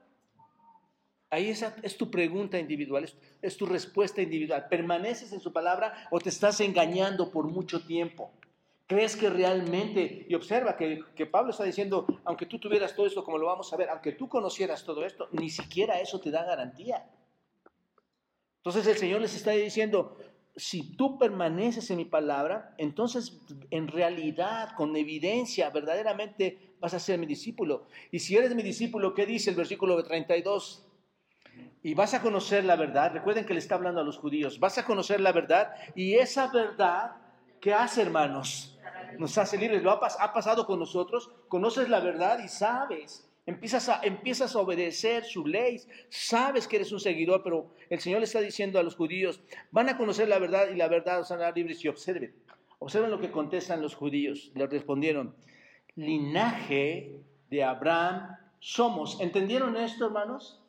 [1.34, 3.10] Ahí es tu pregunta individual,
[3.42, 4.68] es, tu respuesta individual.
[4.70, 8.30] ¿Permaneces en su palabra o te estás engañando por mucho tiempo?
[8.86, 13.24] ¿Crees que realmente, y observa que, que, Pablo está diciendo, aunque tú tuvieras todo esto,
[13.24, 16.44] como lo vamos a ver, aunque tú conocieras todo esto, ni siquiera eso te da
[16.44, 17.04] garantía.
[18.58, 20.16] Entonces el Señor les está diciendo,
[20.54, 27.18] si tú permaneces en mi palabra, entonces en realidad, con evidencia, verdaderamente vas a ser
[27.18, 27.88] mi discípulo.
[28.12, 30.92] Y si eres mi discípulo, ¿qué dice el versículo 32?
[31.84, 33.12] Y vas a conocer la verdad.
[33.12, 34.58] Recuerden que le está hablando a los judíos.
[34.58, 37.12] Vas a conocer la verdad y esa verdad,
[37.60, 38.78] ¿qué hace, hermanos?
[39.18, 39.82] Nos hace libres.
[39.82, 41.30] Lo ha, pasado con nosotros.
[41.48, 43.30] Conoces la verdad y sabes.
[43.44, 45.78] Empiezas a, empiezas a obedecer su ley.
[46.08, 49.90] Sabes que eres un seguidor, pero el Señor le está diciendo a los judíos, van
[49.90, 51.84] a conocer la verdad y la verdad os hará libres.
[51.84, 52.34] Y observen,
[52.78, 54.50] observen lo que contestan los judíos.
[54.54, 55.36] Le respondieron,
[55.96, 59.20] linaje de Abraham somos.
[59.20, 60.63] ¿Entendieron esto, hermanos?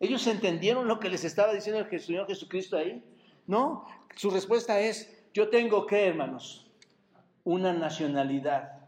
[0.00, 3.04] ¿Ellos entendieron lo que les estaba diciendo el Señor Jesucristo ahí?
[3.46, 3.86] No,
[4.16, 6.70] su respuesta es, yo tengo que, hermanos,
[7.44, 8.80] una nacionalidad.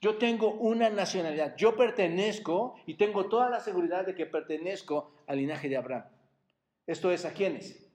[0.00, 1.54] Yo tengo una nacionalidad.
[1.56, 6.06] Yo pertenezco y tengo toda la seguridad de que pertenezco al linaje de Abraham.
[6.86, 7.86] Esto es a quiénes?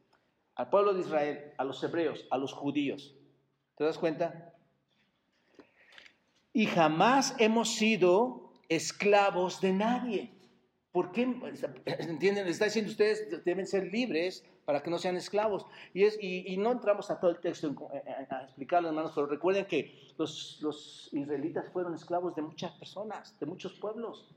[0.56, 3.16] Al pueblo de Israel, a los hebreos, a los judíos.
[3.76, 4.54] ¿Te das cuenta?
[6.54, 10.37] Y jamás hemos sido esclavos de nadie.
[10.92, 11.24] ¿Por qué?
[11.86, 12.48] ¿Entienden?
[12.48, 15.66] Está diciendo ustedes deben ser libres para que no sean esclavos.
[15.94, 17.74] Y, es, y, no entramos a todo el texto
[18.30, 23.46] a explicarlo, hermanos, pero recuerden que los, los israelitas fueron esclavos de muchas personas, de
[23.46, 24.28] muchos pueblos.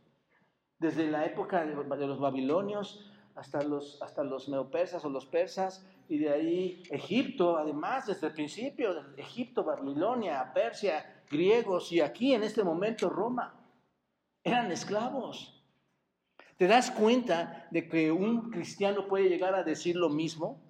[0.78, 6.18] desde la época de, los babilonios hasta los, hasta los neopersas o los persas, y
[6.18, 12.64] de ahí Egipto, además, desde el principio, Egipto, Babilonia, Persia, griegos, y aquí en este
[12.64, 13.54] momento Roma,
[14.44, 15.59] eran esclavos.
[16.60, 20.62] ¿Te das cuenta de que un cristiano puede llegar a decir lo mismo?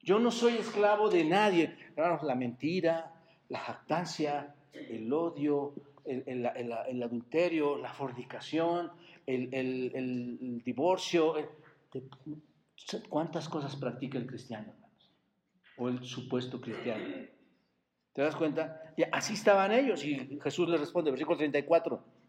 [0.00, 1.76] Yo no soy esclavo de nadie.
[1.96, 3.14] la mentira,
[3.48, 8.90] la jactancia, el odio, el, adulterio, la fornicación,
[9.24, 11.34] el, divorcio.
[13.08, 15.12] ¿Cuántas cosas practica el cristiano, hermanos?
[15.76, 17.04] O el supuesto cristiano.
[18.12, 18.82] ¿Te das cuenta?
[18.96, 20.04] Y así estaban ellos.
[20.04, 22.19] Y Jesús les responde, versículo 34.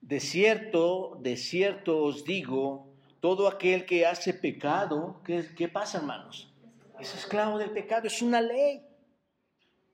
[0.00, 6.54] De cierto, de cierto os digo, todo aquel que hace pecado, ¿qué, qué pasa, hermanos?
[7.00, 8.82] Es esclavo del pecado, es una ley.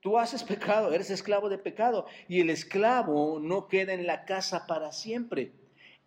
[0.01, 2.05] Tú haces pecado, eres esclavo de pecado.
[2.27, 5.53] Y el esclavo no queda en la casa para siempre.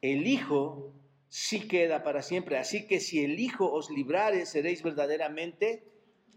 [0.01, 0.95] El Hijo
[1.29, 2.59] sí queda para siempre.
[2.59, 5.85] Así que si el Hijo os librare, seréis verdaderamente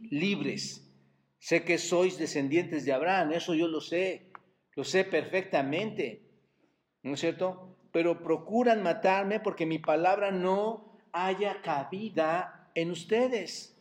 [0.10, 0.90] libres.
[1.38, 4.32] Sé que sois descendientes de Abraham, eso yo lo sé,
[4.76, 6.31] lo sé perfectamente.
[7.04, 7.76] ¿No es cierto?
[7.92, 13.76] Pero procuran matarme porque mi palabra no haya cabida en ustedes.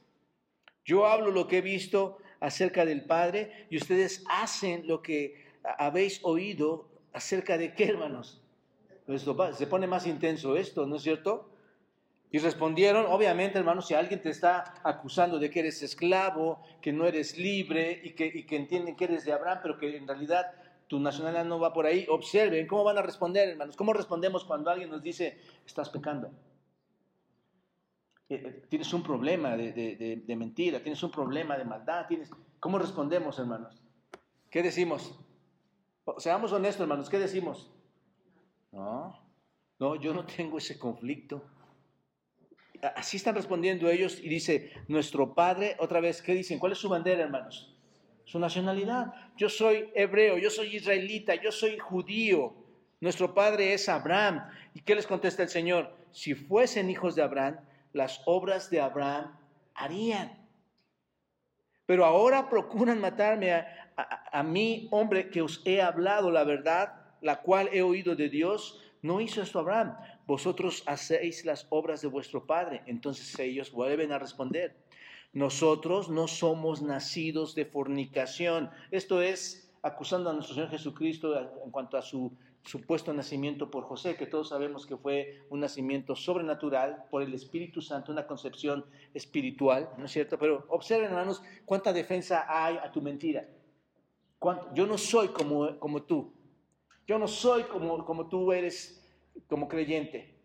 [0.85, 5.46] Yo hablo lo que he visto acerca del Padre y ustedes hacen lo que
[5.78, 8.40] habéis oído acerca de qué, hermanos.
[9.06, 11.50] Pues se pone más intenso esto, ¿no es cierto?
[12.33, 17.06] Y respondieron, obviamente, hermanos, si alguien te está acusando de que eres esclavo, que no
[17.06, 20.46] eres libre y que, y que entienden que eres de Abraham, pero que en realidad
[20.90, 23.76] tu nacionalidad no va por ahí, observen cómo van a responder, hermanos.
[23.76, 26.33] ¿Cómo respondemos cuando alguien nos dice, estás pecando?
[28.29, 32.29] Eh, eh, tienes un problema de, mentira, tienes un problema de maldad, tienes...
[32.59, 33.81] ¿Cómo respondemos, hermanos?
[34.50, 35.16] ¿Qué decimos?
[36.18, 37.70] Seamos honestos, hermanos, ¿qué decimos?
[38.72, 39.16] No,
[39.79, 41.40] no, yo no tengo ese conflicto.
[42.96, 46.59] Así están respondiendo ellos y dice, nuestro padre, otra vez, ¿qué dicen?
[46.59, 47.69] ¿Cuál es su bandera, hermanos?
[48.31, 49.12] Su nacionalidad.
[49.37, 52.55] Yo soy hebreo, yo soy israelita, yo soy judío.
[53.01, 54.49] Nuestro padre es Abraham.
[54.73, 55.93] ¿Y qué les contesta el Señor?
[56.12, 57.59] Si fuesen hijos de Abraham,
[57.93, 59.37] las obras de Abraham
[59.75, 60.47] harían.
[61.87, 63.66] Pero ahora procuran matarme
[63.97, 68.81] a, mí, hombre, que os he hablado la verdad, la cual he oído de Dios.
[69.03, 69.97] No hizo esto Abraham.
[70.29, 72.83] Vosotros hacéis las obras de vuestro Padre.
[72.87, 74.77] Entonces ellos vuelven a responder.
[75.33, 78.71] Nosotros no somos nacidos de fornicación.
[78.90, 84.16] Esto es acusando a nuestro Señor Jesucristo en cuanto a su supuesto nacimiento por José,
[84.16, 89.90] que todos sabemos que fue un nacimiento sobrenatural por el Espíritu Santo, una concepción espiritual,
[89.97, 90.38] ¿no es cierto?
[90.38, 93.49] Pero observen, hermanos, cuánta defensa hay a tu mentira.
[94.75, 96.33] Yo no soy como, como tú.
[97.07, 99.07] Yo no soy como, como tú eres
[99.49, 100.38] como creyente.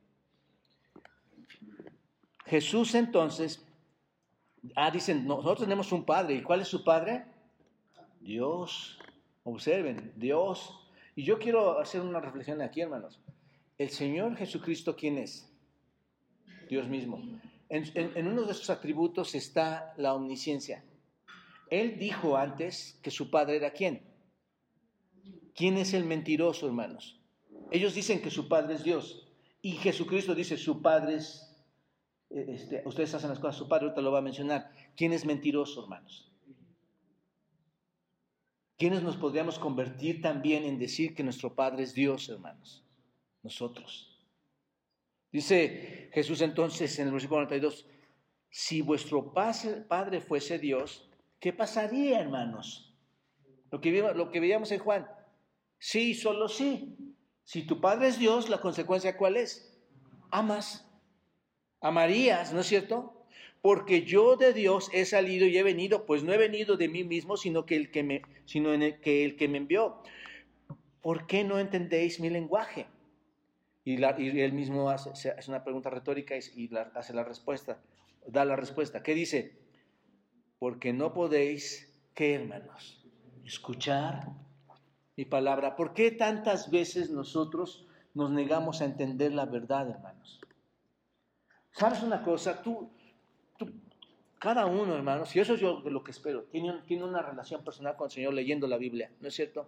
[2.46, 3.65] Jesús entonces,
[4.76, 6.36] ah, dicen, nosotros tenemos un Padre.
[6.36, 7.26] ¿Y cuál es su Padre?
[8.22, 9.00] Dios.
[9.44, 13.20] Observen, Dios y yo quiero hacer una reflexión aquí, hermanos.
[13.78, 15.50] El Señor Jesucristo, ¿quién es?
[16.70, 17.22] Dios mismo.
[17.70, 20.84] En, uno de sus atributos está la omnisciencia.
[21.70, 24.02] Él dijo antes que su padre era quién.
[25.56, 27.18] ¿Quién es el mentiroso, hermanos?
[27.72, 29.26] Ellos dicen que su padre es Dios.
[29.62, 31.45] Y Jesucristo dice, su padre es,
[32.30, 34.72] este, ustedes hacen las cosas, su padre ahorita lo va a mencionar.
[34.96, 36.32] ¿Quién es mentiroso, hermanos?
[38.78, 42.84] ¿Quiénes nos podríamos convertir también en decir que nuestro Padre es Dios, hermanos?
[43.42, 44.20] Nosotros.
[45.32, 47.86] Dice Jesús entonces en el versículo 42,
[48.50, 51.10] si vuestro Padre fuese Dios,
[51.40, 52.94] ¿qué pasaría, hermanos?
[53.72, 55.08] Lo que, lo que veíamos en Juan.
[55.80, 56.98] Sí, solo sí.
[57.44, 59.78] Si tu Padre es Dios, la consecuencia cuál es?
[60.32, 60.85] Amas.
[61.82, 63.16] Amarías, ¿no es cierto?
[63.66, 67.04] porque yo de Dios he salido y he venido, pues no he venido de mí
[67.04, 70.04] mismo, sino que el que me, sino en el, que, el que me envió.
[71.02, 72.86] ¿Por qué no entendéis mi lenguaje?
[73.84, 77.80] Y, él mismo hace, una pregunta retórica y, hace la respuesta,
[78.28, 79.02] da la respuesta.
[79.02, 79.58] ¿Qué dice?
[80.60, 83.04] Porque no podéis, ¿qué hermanos?
[83.44, 84.28] Escuchar
[85.18, 85.76] mi palabra.
[85.76, 90.40] ¿Por qué tantas veces nosotros nos negamos a entender la verdad, hermanos?
[91.76, 92.62] ¿Sabes una cosa?
[92.62, 92.90] Tú,
[94.40, 97.98] cada uno, hermanos, y eso es yo lo que espero, tiene, tiene una relación personal
[97.98, 99.68] con el Señor leyendo la Biblia, ¿no es cierto?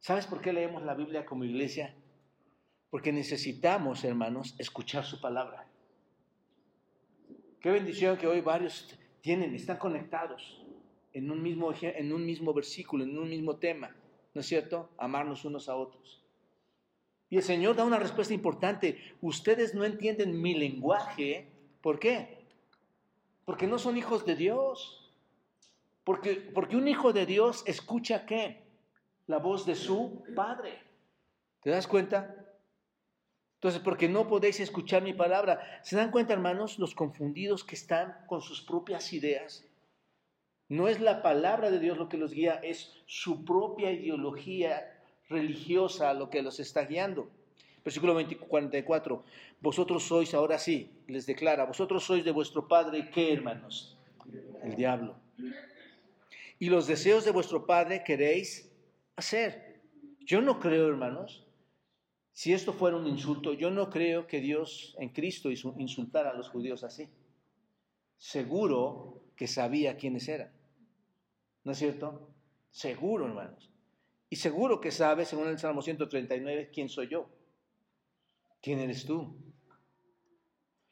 [0.00, 1.94] ¿Sabes por qué leemos la Biblia como iglesia?
[2.90, 5.68] Porque necesitamos, hermanos, escuchar su palabra.
[7.60, 10.66] Qué bendición que hoy varios tienen, están conectados
[11.12, 13.94] en un mismo, en un mismo versículo, en un mismo tema,
[14.34, 14.90] ¿no es cierto?
[14.98, 16.23] Amarnos unos a otros.
[17.34, 19.16] Y el Señor da una respuesta importante.
[19.20, 21.48] Ustedes no entienden mi lenguaje.
[21.80, 22.46] ¿Por qué?
[23.44, 25.12] Porque no son hijos de Dios.
[26.04, 28.62] Porque, porque un hijo de Dios escucha qué?
[29.26, 30.78] La voz de su Padre.
[31.60, 32.36] ¿Te das cuenta?
[33.54, 35.80] Entonces, porque no podéis escuchar mi palabra.
[35.82, 39.64] ¿Se dan cuenta, hermanos, los confundidos que están con sus propias ideas?
[40.68, 44.93] No es la palabra de Dios lo que los guía, es su propia ideología
[45.34, 47.28] religiosa lo que los está guiando.
[47.84, 48.14] Versículo
[48.48, 49.24] 44.
[49.60, 53.98] Vosotros sois, ahora sí, les declara, vosotros sois de vuestro padre, ¿qué hermanos?
[54.62, 55.16] El diablo.
[56.58, 58.72] Y los deseos de vuestro padre queréis
[59.16, 59.82] hacer.
[60.20, 61.44] Yo no creo, hermanos,
[62.32, 66.48] si esto fuera un insulto, yo no creo que Dios en Cristo insultara a los
[66.48, 67.08] judíos así.
[68.16, 70.50] Seguro que sabía quiénes eran.
[71.64, 72.30] ¿No es cierto?
[72.70, 73.70] Seguro, hermanos.
[74.30, 77.28] Y seguro que sabe, según el Salmo 139, quién soy yo.
[78.60, 79.36] ¿Quién eres tú?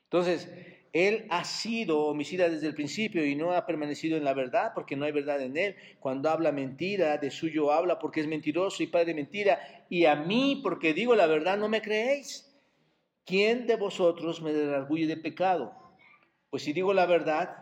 [0.04, 0.48] Entonces,
[0.92, 4.94] él ha sido homicida desde el principio y no ha permanecido en la verdad porque
[4.94, 5.76] no hay verdad en él.
[6.00, 9.86] Cuando habla mentira, de suyo habla porque es mentiroso y padre mentira.
[9.88, 12.54] Y a mí, porque digo la verdad, no me creéis.
[13.24, 15.72] ¿Quién de vosotros me orgullo de pecado?
[16.50, 17.56] Pues si digo la verdad,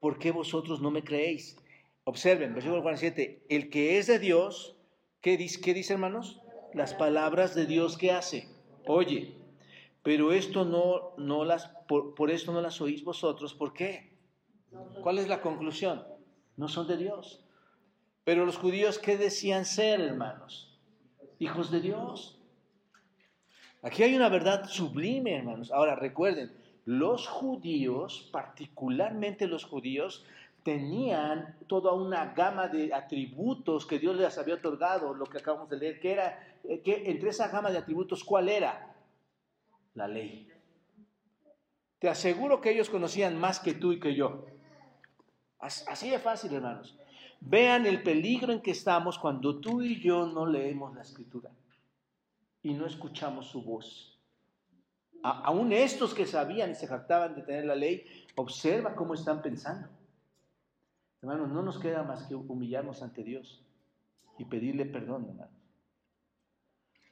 [0.00, 1.56] ¿por qué vosotros no me creéis?
[2.02, 4.75] Observen, versículo 47, el que es de Dios,
[5.26, 6.40] ¿qué dice, qué dice hermanos?
[6.72, 8.48] Las palabras de Dios que hace.
[8.86, 9.34] Oye,
[10.04, 13.52] pero esto no, no las, por, por esto no las oís vosotros.
[13.52, 14.12] ¿Por qué?
[15.02, 16.04] ¿Cuál es la conclusión?
[16.56, 17.44] No son de Dios.
[18.22, 20.78] Pero los judíos, ¿qué decían ser, hermanos?
[21.40, 22.38] Hijos de Dios.
[23.82, 25.72] Aquí hay una verdad sublime, hermanos.
[25.72, 30.24] Ahora recuerden, los judíos, particularmente los judíos,
[30.66, 35.76] tenían toda una gama de atributos que Dios les había otorgado, lo que acabamos de
[35.76, 38.92] leer, que era, eh, que entre esa gama de atributos, ¿cuál era?
[39.94, 40.50] La ley.
[42.00, 44.44] Te aseguro que ellos conocían más que tú y que yo.
[45.60, 46.98] Así de fácil, hermanos.
[47.38, 51.52] Vean el peligro en que estamos cuando tú y yo no leemos la escritura
[52.64, 54.20] y no escuchamos su voz.
[55.22, 59.95] aún estos que sabían y se jactaban de tener la ley, observa cómo están pensando.
[61.26, 63.60] Hermanos, no nos queda más que humillarnos ante Dios
[64.38, 65.56] y pedirle perdón, hermanos.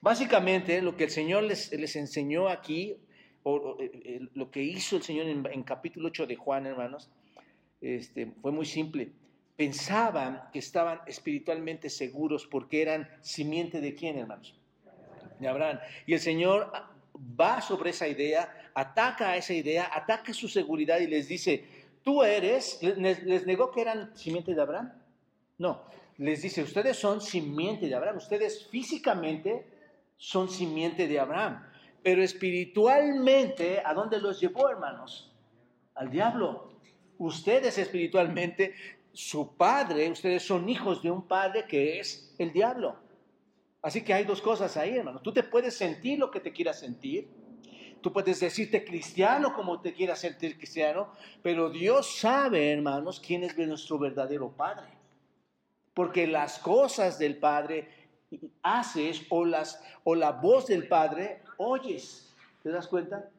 [0.00, 2.96] Básicamente, lo que el Señor les, enseñó aquí,
[3.42, 7.11] o, eh, eh, lo que hizo el Señor en, capítulo 8 de Juan, hermanos,
[7.81, 9.11] este, fue muy simple.
[9.57, 14.55] Pensaban que estaban espiritualmente seguros porque eran simiente de quién, hermanos?
[15.40, 15.81] De Abraham.
[16.07, 16.70] Y el Señor
[17.18, 21.73] va sobre esa idea, ataca a esa idea, ataca su seguridad y les dice,
[22.05, 24.93] tú eres, les, negó que eran simiente de Abraham.
[25.59, 25.83] No,
[26.19, 29.67] les dice, ustedes son simiente de Abraham, ustedes físicamente
[30.17, 31.67] son simiente de Abraham,
[32.03, 35.33] pero espiritualmente, ¿a dónde los llevó, hermanos?
[35.95, 36.71] Al diablo.
[37.19, 38.75] Ustedes espiritualmente,
[39.12, 42.97] su padre, ustedes son hijos de un padre que es el diablo.
[43.81, 45.23] Así que hay dos cosas ahí, hermanos.
[45.23, 47.29] Tú te puedes sentir lo que te quieras sentir,
[48.05, 51.09] Tú puedes decirte cristiano como te quieras sentir cristiano,
[51.43, 54.88] pero Dios sabe, hermanos, quién es nuestro verdadero Padre.
[55.95, 57.88] Porque las cosas del Padre
[58.62, 62.31] haces o, las, o la voz del Padre oyes.
[62.62, 63.31] ¿Te das cuenta?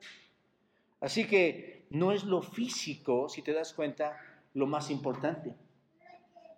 [0.99, 4.17] Así que no es lo físico, si te das cuenta,
[4.55, 5.53] lo más importante.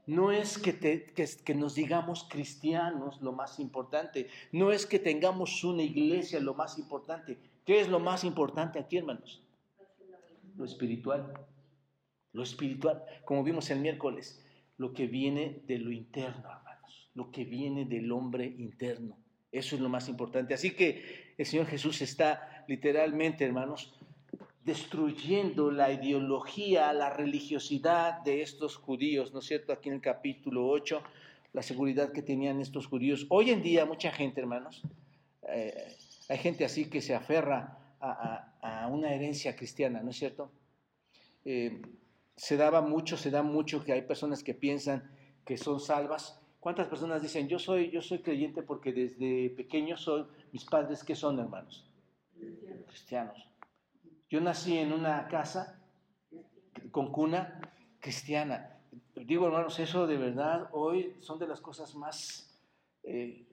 [0.05, 4.29] No es que, que, nos digamos cristianos lo más importante.
[4.53, 7.37] No es que tengamos una iglesia lo más importante.
[7.67, 9.43] ¿Qué es lo más importante aquí, hermanos?
[10.55, 11.33] Lo espiritual.
[12.31, 14.41] Lo espiritual, como vimos el miércoles,
[14.77, 19.17] lo que viene de lo interno, hermanos, lo que viene del hombre interno.
[19.51, 20.53] Eso es lo más importante.
[20.53, 23.93] Así que el Señor Jesús está literalmente, hermanos,
[24.63, 29.73] destruyendo la ideología, la religiosidad de estos judíos, ¿no es cierto?
[29.73, 31.03] Aquí en el capítulo 8,
[31.51, 33.25] la seguridad que tenían estos judíos.
[33.27, 34.83] Hoy en día mucha gente, hermanos,
[35.49, 40.51] eh, hay gente así que se aferra a, una herencia cristiana, ¿no es cierto?
[41.45, 41.81] Eh,
[42.35, 45.11] se daba mucho, se da mucho que hay personas que piensan
[45.45, 46.39] que son salvas.
[46.59, 51.15] ¿Cuántas personas dicen, yo soy, yo soy creyente porque desde pequeño soy, mis padres, ¿qué
[51.15, 51.89] son hermanos?
[52.87, 53.47] Cristianos.
[54.29, 55.79] Yo nací en una casa
[56.91, 57.61] con cuna
[57.99, 58.77] cristiana.
[59.15, 62.47] Digo, hermanos, eso de verdad hoy son de las cosas más
[63.03, 63.46] eh,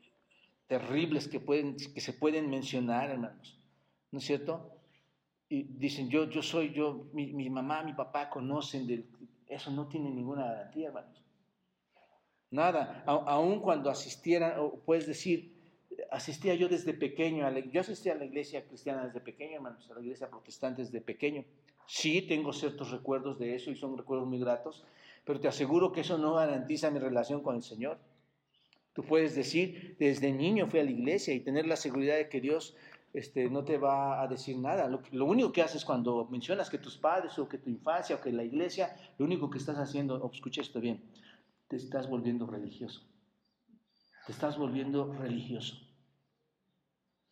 [0.66, 3.60] terribles que, pueden, que se pueden mencionar, hermanos.
[4.10, 4.70] ¿No es cierto?
[5.48, 9.04] Y dicen, yo, yo soy, yo, mi, mamá, mi papá conocen de
[9.46, 11.22] Eso no tiene ninguna garantía, hermanos.
[12.50, 13.02] Nada.
[13.06, 15.54] aun cuando asistieran, o puedes decir,
[16.10, 19.94] asistía yo desde pequeño, a yo asistía a la iglesia cristiana desde pequeño, hermanos, a
[19.94, 21.44] la iglesia protestante desde pequeño.
[21.86, 24.84] Sí, tengo ciertos recuerdos de eso y son recuerdos muy gratos,
[25.24, 27.98] pero te aseguro que eso no garantiza mi relación con el Señor.
[28.94, 32.40] Tú puedes decir, desde niño fui a la iglesia y tener la seguridad de que
[32.40, 32.76] Dios
[33.12, 34.88] este, no te va a decir nada.
[34.88, 38.32] Lo, único que haces cuando mencionas que tus padres o que tu infancia o que
[38.32, 41.02] la iglesia, lo único que estás haciendo, oh, escucha esto bien,
[41.66, 43.02] te estás volviendo religioso.
[44.26, 45.76] Te estás volviendo religioso.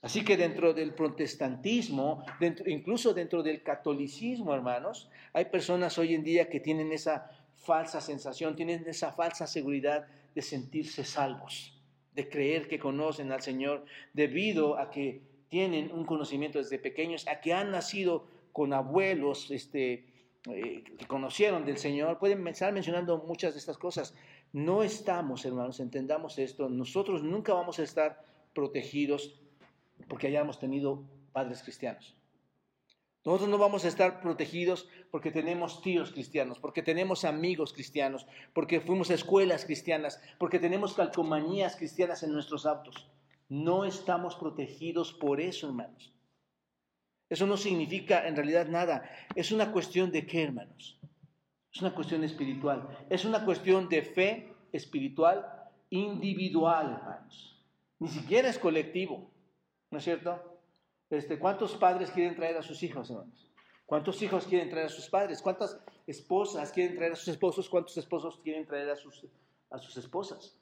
[0.02, 6.24] Así que dentro del protestantismo, dentro, incluso dentro del catolicismo, hermanos, hay personas hoy en
[6.24, 11.80] día que tienen esa falsa sensación, tienen esa falsa seguridad de sentirse salvos,
[12.14, 17.40] de creer que conocen al Señor, debido a que tienen un conocimiento desde pequeños, a
[17.40, 20.06] que han nacido con abuelos este,
[20.46, 22.18] eh, que conocieron del Señor.
[22.18, 24.14] Pueden estar mencionando muchas de estas cosas.
[24.52, 28.24] No estamos, hermanos, entendamos esto, nosotros nunca vamos a estar
[28.54, 29.40] protegidos
[30.08, 32.16] porque hayamos tenido padres cristianos.
[33.24, 38.80] Nosotros no vamos a estar protegidos porque tenemos tíos cristianos, porque tenemos amigos cristianos, porque
[38.80, 43.08] fuimos a escuelas cristianas, porque tenemos calcomanías cristianas en nuestros autos.
[43.48, 46.12] No estamos protegidos por eso, hermanos.
[47.28, 49.08] Eso no significa en realidad nada.
[49.36, 50.98] Es una cuestión de qué, hermanos.
[51.72, 52.88] Es una cuestión espiritual.
[53.08, 55.46] Es una cuestión de fe espiritual
[55.90, 57.62] individual, hermanos.
[58.00, 59.30] Ni siquiera es colectivo.
[59.90, 60.51] ¿No es cierto?
[61.12, 63.50] Este, ¿Cuántos padres quieren traer a sus hijos, hermanos?
[63.84, 65.42] ¿Cuántos hijos quieren traer a sus padres?
[65.42, 67.68] ¿Cuántas esposas quieren traer a sus esposos?
[67.68, 69.26] ¿Cuántos esposos quieren traer a sus,
[69.68, 70.56] a sus esposas?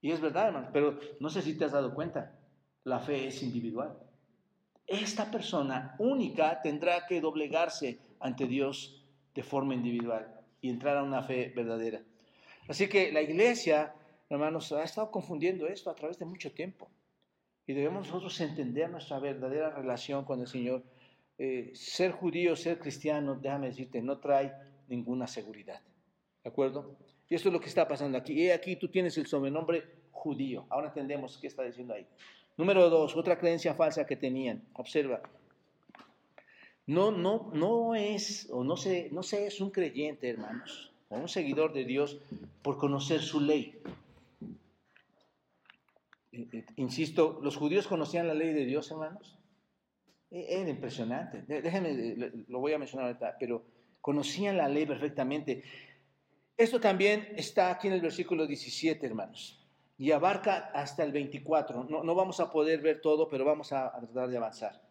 [0.00, 2.38] Y es verdad, hermanos, pero no sé si te has dado cuenta,
[2.84, 3.98] la fe es individual.
[4.86, 11.24] Esta persona única tendrá que doblegarse ante Dios de forma individual y entrar a una
[11.24, 12.02] fe verdadera.
[12.68, 13.96] Así que la iglesia,
[14.30, 16.88] hermanos, ha estado confundiendo esto a través de mucho tiempo.
[17.68, 20.82] Y debemos nosotros entender nuestra verdadera relación con el Señor.
[21.38, 24.54] Eh, ser judío, ser cristiano, déjame decirte, no trae
[24.88, 25.78] ninguna seguridad.
[26.42, 26.96] ¿De acuerdo?
[27.28, 28.32] Y esto es lo que está pasando aquí.
[28.32, 30.64] Y aquí tú tienes el sobrenombre judío.
[30.70, 32.06] Ahora entendemos qué está diciendo ahí.
[32.56, 34.64] Número dos, otra creencia falsa que tenían.
[34.72, 35.20] Observa.
[36.86, 41.28] No, no, no es, o no se, no se es un creyente, hermanos, o un
[41.28, 42.18] seguidor de Dios
[42.62, 43.78] por conocer su ley.
[46.76, 49.38] Insisto, ¿los judíos conocían la ley de Dios, hermanos?
[50.30, 51.42] E, era impresionante.
[51.42, 53.64] Déjenme, lo voy a mencionar ahorita, pero
[54.00, 55.62] conocían la ley perfectamente.
[56.56, 59.66] Esto también está aquí en el versículo 17, hermanos,
[59.96, 61.84] y abarca hasta el 24.
[61.84, 64.82] No, no vamos a poder ver todo, pero vamos a, a tratar de avanzar.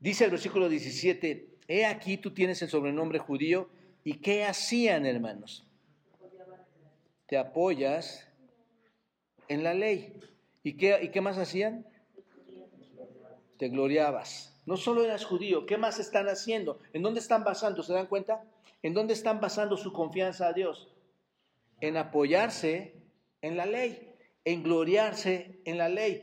[0.00, 3.68] Dice el versículo 17, he aquí tú tienes el sobrenombre judío,
[4.04, 5.66] ¿y qué hacían, hermanos?
[7.26, 8.27] Te apoyas
[9.48, 10.14] en la ley.
[10.62, 11.86] ¿Y qué, ¿Y qué más hacían?
[13.58, 14.54] Te gloriabas.
[14.66, 16.78] No solo eras judío, ¿qué más están haciendo?
[16.92, 17.82] ¿En dónde están basando?
[17.82, 18.44] ¿Se dan cuenta?
[18.82, 20.88] ¿En dónde están basando su confianza a Dios?
[21.80, 22.94] En apoyarse
[23.40, 26.22] en la ley, en gloriarse en la ley.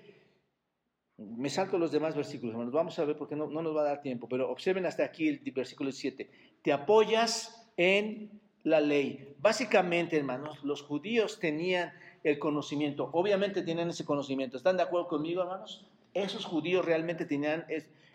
[1.17, 2.73] Me salto los demás versículos, hermanos.
[2.73, 5.27] Vamos a ver porque no, no nos va a dar tiempo, pero observen hasta aquí
[5.27, 6.29] el versículo 7.
[6.61, 9.35] Te apoyas en la ley.
[9.39, 11.93] Básicamente, hermanos, los judíos tenían
[12.25, 13.09] el conocimiento.
[13.13, 14.57] Obviamente tienen ese conocimiento.
[14.57, 15.85] ¿Están de acuerdo conmigo, hermanos?
[16.11, 17.65] Esos judíos realmente tenían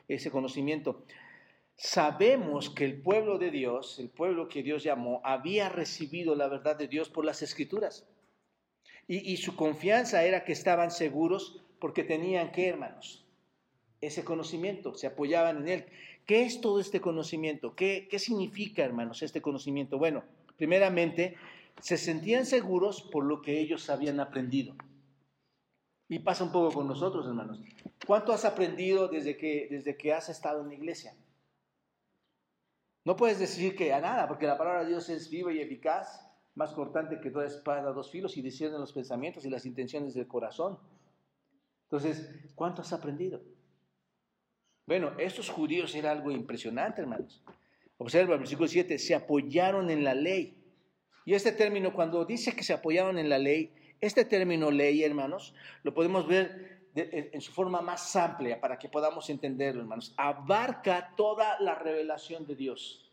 [0.09, 1.05] ese conocimiento.
[1.77, 6.77] Sabemos que el pueblo de Dios, el pueblo que Dios llamó, había recibido la verdad
[6.77, 8.05] de Dios por las escrituras.
[9.07, 13.25] Y, su confianza era que estaban seguros porque tenían que, hermanos,
[14.01, 15.87] ese conocimiento, se apoyaban en él.
[16.27, 17.75] ¿Qué es todo este conocimiento?
[17.75, 19.99] ¿Qué, qué significa, hermanos, este conocimiento?
[19.99, 20.23] Bueno,
[20.57, 21.37] primeramente,
[21.81, 24.75] se sentían seguros por lo que ellos habían aprendido.
[26.09, 27.61] Y pasa un poco con nosotros, hermanos.
[28.07, 31.15] ¿Cuánto has aprendido desde que, desde que has estado en la iglesia?
[33.05, 36.27] No puedes decir que a nada, porque la palabra de Dios es viva y eficaz,
[36.55, 40.27] más cortante que toda espada dos filos y discierne los pensamientos y las intenciones del
[40.27, 40.79] corazón.
[41.85, 43.41] Entonces, ¿cuánto has aprendido?
[44.87, 47.43] Bueno, estos judíos era algo impresionante, hermanos.
[47.99, 50.60] Observa el versículo 7, se apoyaron en la ley
[51.25, 55.55] y este término, cuando dice que se apoyaron en la ley, este término ley, hermanos,
[55.83, 60.15] lo podemos ver en su forma más amplia para que podamos entenderlo, hermanos.
[60.17, 63.13] Abarca toda la revelación de Dios.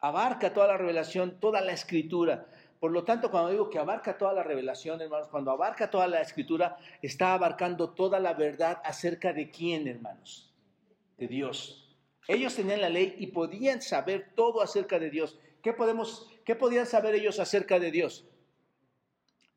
[0.00, 2.48] Abarca toda la revelación, toda la escritura.
[2.80, 6.20] Por lo tanto, cuando digo que abarca toda la revelación, hermanos, cuando abarca toda la
[6.20, 10.52] escritura, está abarcando toda la verdad acerca de quién, hermanos.
[11.16, 11.96] De Dios.
[12.26, 15.38] Ellos tenían la ley y podían saber todo acerca de Dios.
[15.62, 18.24] ¿Qué podemos ¿Qué podían saber ellos acerca de Dios?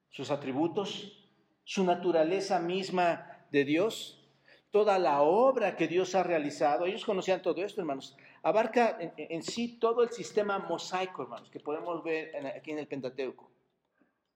[0.10, 1.30] Sus atributos,
[1.64, 4.26] su naturaleza misma de Dios,
[4.72, 6.86] toda la obra que Dios ha realizado.
[6.86, 8.16] Ellos conocían todo esto, hermanos.
[8.44, 13.50] Abarca en, sí todo el sistema mosaico, hermanos, que podemos ver aquí en el Pentateuco.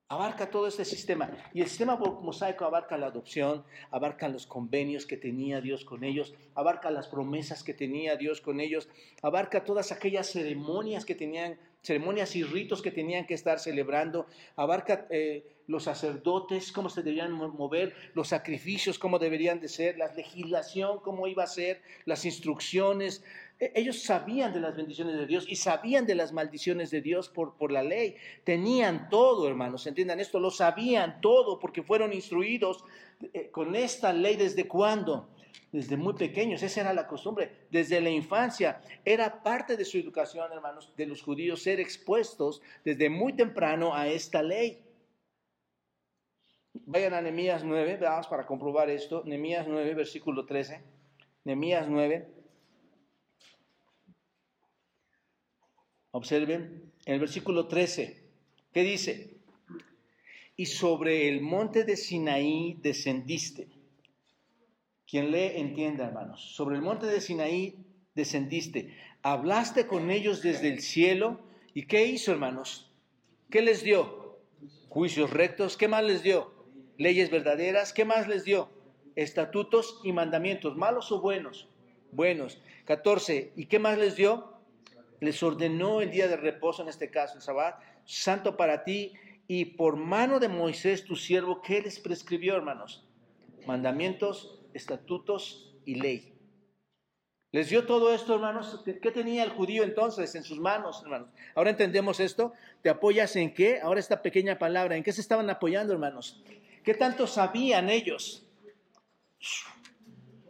[0.07, 1.29] Abarca todo este sistema.
[1.53, 6.33] Y el sistema mosaico abarca la adopción, abarca los convenios que tenía Dios con ellos,
[6.55, 8.89] abarca las promesas que tenía Dios con ellos,
[9.21, 15.07] abarca todas aquellas ceremonias que tenían, ceremonias y ritos que tenían que estar celebrando, abarca
[15.09, 20.99] eh, los sacerdotes, cómo se debían mover, los sacrificios, cómo deberían de ser, la legislación,
[20.99, 23.23] cómo iba a ser, las instrucciones,
[23.59, 27.29] e, ellos sabían de las bendiciones de Dios y sabían de las maldiciones de Dios
[27.29, 28.15] por, por la ley.
[28.43, 32.83] Tenían todo, hermanos, entiendan esto, lo sabían todo porque fueron instruidos
[33.33, 35.29] eh, con esta ley desde cuándo?
[35.71, 38.81] Desde muy pequeños, esa era la costumbre, desde la infancia.
[39.05, 44.07] Era parte de su educación, hermanos, de los judíos ser expuestos desde muy temprano a
[44.07, 44.83] esta ley.
[46.73, 49.23] Vayan a Nehemías 9, vamos para comprobar esto.
[49.25, 50.81] Nehemías 9, versículo 13.
[51.43, 52.27] Nehemías 9.
[56.11, 58.23] Observen en el versículo 13,
[58.73, 59.37] ¿qué dice?
[60.55, 63.67] Y sobre el monte de Sinaí descendiste.
[65.09, 66.53] Quien lee entienda, hermanos.
[66.53, 67.77] Sobre el monte de Sinaí
[68.15, 68.95] descendiste.
[69.23, 71.39] Hablaste con ellos desde el cielo.
[71.73, 72.91] ¿Y qué hizo, hermanos?
[73.49, 74.39] ¿Qué les dio?
[74.89, 75.77] Juicios rectos.
[75.77, 76.53] ¿Qué más les dio?
[76.97, 77.93] Leyes verdaderas.
[77.93, 78.69] ¿Qué más les dio?
[79.15, 80.75] Estatutos y mandamientos.
[80.75, 81.67] ¿Malos o buenos?
[82.11, 82.61] Buenos.
[82.85, 83.53] 14.
[83.55, 84.59] ¿Y qué más les dio?
[85.19, 89.13] les ordenó el día de reposo, en este caso el sabbat, santo para ti,
[89.47, 93.05] y por mano de Moisés, tu siervo, ¿qué les prescribió, hermanos?
[93.65, 96.33] Mandamientos, estatutos y ley.
[97.51, 98.83] Les dio todo esto, hermanos.
[98.85, 101.29] ¿Qué tenía el judío entonces en sus manos, hermanos?
[101.55, 102.53] Ahora entendemos esto.
[102.83, 103.79] ¿Te apoyas en qué?
[103.81, 104.95] Ahora esta pequeña palabra.
[104.95, 106.43] ¿En qué se estaban apoyando, hermanos?
[106.83, 108.45] ¿Qué tanto sabían ellos?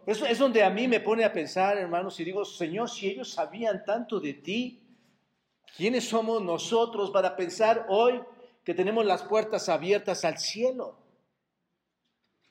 [0.05, 3.32] Eso es donde a mí me pone a pensar, hermanos, y digo, Señor, si ellos
[3.32, 4.82] sabían tanto de ti,
[5.78, 8.22] ¿quiénes somos nosotros para pensar hoy
[8.65, 10.97] que tenemos las puertas abiertas al cielo?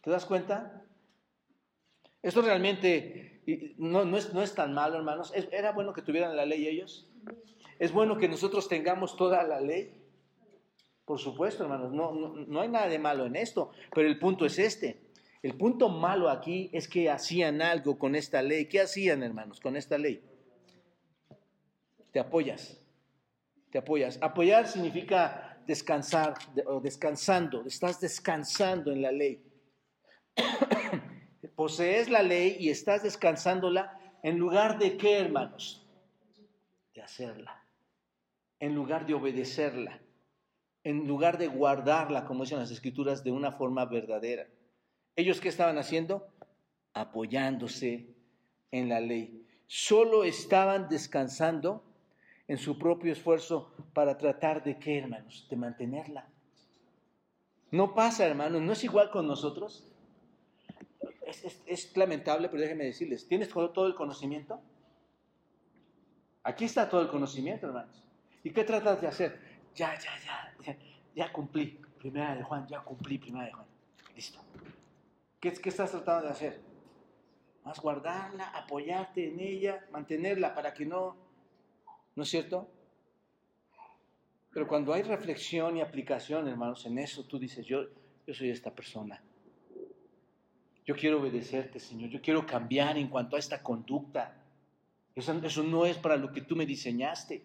[0.00, 0.88] ¿Te das cuenta?
[2.22, 3.42] Esto realmente
[3.78, 5.32] no, es, no es, tan malo, hermanos.
[5.52, 7.08] ¿Era bueno que tuvieran la ley ellos?
[7.78, 9.94] ¿Es bueno que nosotros tengamos toda la ley?
[11.04, 14.44] Por supuesto, hermanos, no, no, no hay nada de malo en esto, pero el punto
[14.44, 15.08] es este.
[15.42, 18.66] El punto malo aquí es que hacían algo con esta ley.
[18.66, 20.22] ¿Qué hacían, hermanos, con esta ley?
[22.10, 22.80] Te apoyas.
[23.70, 24.18] Te apoyas.
[24.20, 26.34] Apoyar significa descansar
[26.66, 27.64] o descansando.
[27.64, 29.42] Estás descansando en la ley.
[31.59, 35.84] Posees la ley y estás descansándola en lugar de qué, hermanos?
[36.94, 37.64] De hacerla.
[38.61, 40.00] En lugar de obedecerla.
[40.84, 44.46] En lugar de guardarla, como dicen las escrituras, de una forma verdadera.
[45.16, 46.28] ¿Ellos qué estaban haciendo?
[46.92, 48.06] Apoyándose
[48.70, 49.44] en la ley.
[49.66, 51.82] Solo estaban descansando
[52.46, 55.48] en su propio esfuerzo para tratar de qué, hermanos?
[55.50, 56.28] De mantenerla.
[57.72, 59.88] No pasa, hermanos, no es igual con nosotros.
[61.28, 64.62] Es, lamentable, pero déjenme decirles, ¿tienes todo, el conocimiento?
[66.42, 68.02] Aquí está todo el conocimiento, hermanos.
[68.42, 69.38] ¿Y qué tratas de hacer?
[69.74, 70.10] Ya, ya,
[70.64, 70.76] ya,
[71.14, 71.78] ya, cumplí.
[71.98, 73.66] Primera de Juan, ya cumplí, primera de Juan.
[74.16, 74.40] Listo.
[75.38, 76.60] ¿Qué, ¿Qué estás tratando de hacer?
[77.62, 81.14] Más guardarla, apoyarte en ella, mantenerla para que no,
[82.16, 82.70] ¿no es cierto?
[84.50, 87.84] Pero cuando hay reflexión y aplicación, hermanos, en eso tú dices, yo,
[88.26, 89.22] yo soy esta persona.
[90.89, 92.09] Yo quiero obedecerte, Señor.
[92.09, 94.34] Yo quiero cambiar en cuanto a esta conducta.
[95.14, 97.45] Eso, no es para lo que tú me diseñaste.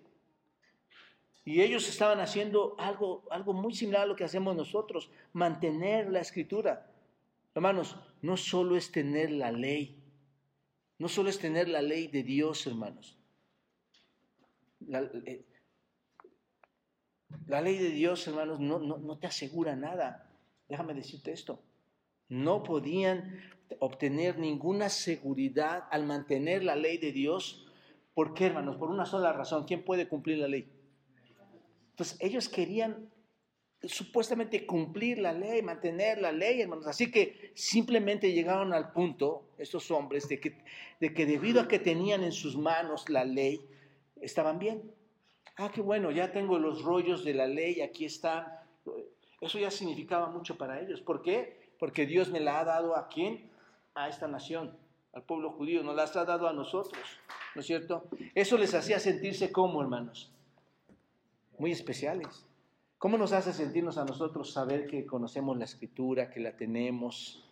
[1.44, 6.22] Y ellos estaban haciendo algo, algo muy similar a lo que hacemos nosotros, mantener la
[6.22, 6.90] escritura.
[7.54, 10.02] Hermanos, no solo es tener la ley,
[10.98, 13.18] no solo es tener la ley de Dios, hermanos.
[14.88, 15.44] La, eh,
[17.62, 20.32] ley de Dios, hermanos, no, no te asegura nada.
[20.70, 21.62] Déjame decirte esto.
[22.30, 23.42] No podían
[23.80, 27.68] obtener ninguna seguridad al mantener la ley de Dios.
[28.14, 28.78] ¿Por qué, hermanos?
[28.78, 29.66] Por una sola razón.
[29.66, 30.70] ¿Quién puede cumplir la ley?
[31.92, 33.10] Entonces, ellos querían
[33.84, 36.88] supuestamente cumplir la ley, mantener la ley, hermanos.
[36.88, 40.58] Así que simplemente llegaron al punto, estos hombres, de que,
[41.00, 43.62] de que debido a que tenían en sus manos la ley,
[44.22, 44.92] estaban bien.
[45.58, 48.48] Ah, qué bueno, ya tengo los rollos de la ley, aquí están.
[49.42, 51.02] Eso ya significaba mucho para ellos.
[51.02, 51.63] ¿Por qué?
[51.84, 53.42] Porque Dios me la ha dado a quién?
[53.94, 54.72] A esta nación,
[55.12, 57.04] al pueblo judío, nos las ha dado a nosotros,
[57.56, 58.06] ¿no es cierto?
[58.34, 60.32] Eso les hacía sentirse como, hermanos,
[61.60, 62.46] muy especiales
[62.98, 67.44] ¿Cómo nos hace sentirnos a nosotros saber que conocemos la escritura, que la tenemos?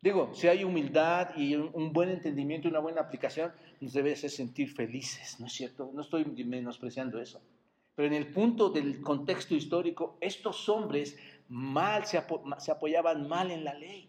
[0.00, 3.50] Digo, si hay humildad y un buen entendimiento, una buena aplicación,
[3.80, 5.90] nos debe hacer sentir felices, ¿no es cierto?
[5.92, 7.42] No estoy menospreciando eso.
[7.94, 11.18] Pero en el punto del contexto histórico, estos hombres
[11.52, 14.08] mal se, apoyaban mal en la ley.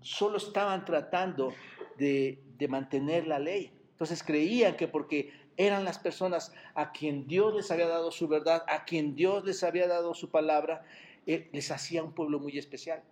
[0.00, 1.52] Solo estaban tratando
[1.98, 3.70] de, mantener la ley.
[3.90, 8.64] Entonces creían que porque eran las personas a quien Dios les había dado su verdad,
[8.66, 10.86] a quien Dios les había dado su palabra,
[11.26, 13.02] eh, les hacía un pueblo muy especial.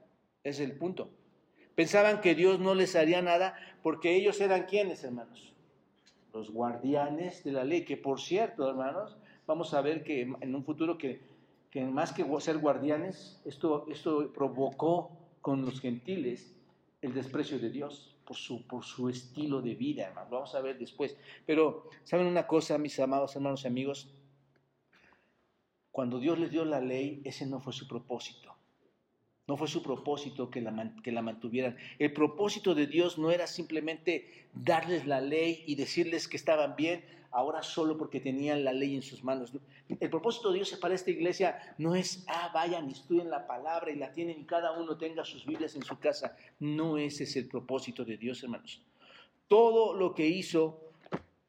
[0.43, 1.11] Ese es el punto.
[1.75, 5.53] Pensaban que Dios no les haría nada porque ellos eran quienes, hermanos?
[6.33, 10.65] Los guardianes de la ley, que por cierto, hermanos, vamos a ver que en un
[10.65, 11.21] futuro que,
[11.83, 15.11] más que ser guardianes, esto, esto provocó
[15.41, 16.55] con los gentiles
[17.03, 20.31] el desprecio de Dios por su, por su estilo de vida, hermanos.
[20.31, 21.17] Vamos a ver después.
[21.45, 24.09] Pero, ¿saben una cosa, mis amados hermanos y amigos?
[25.91, 28.54] Cuando Dios les dio la ley, ese no fue su propósito.
[29.47, 31.77] No fue su propósito que la, que la mantuvieran.
[31.99, 37.05] El propósito de Dios no era simplemente darles la ley y decirles que estaban bien,
[37.31, 39.53] ahora solo porque tenían la ley en sus manos.
[39.89, 43.91] El propósito de Dios para esta iglesia no es, ah, vayan y estudien la palabra
[43.91, 46.37] y la tienen y cada uno tenga sus Biblias en su casa.
[46.61, 48.81] No ese es el propósito de Dios, hermanos.
[49.49, 50.81] Todo lo que hizo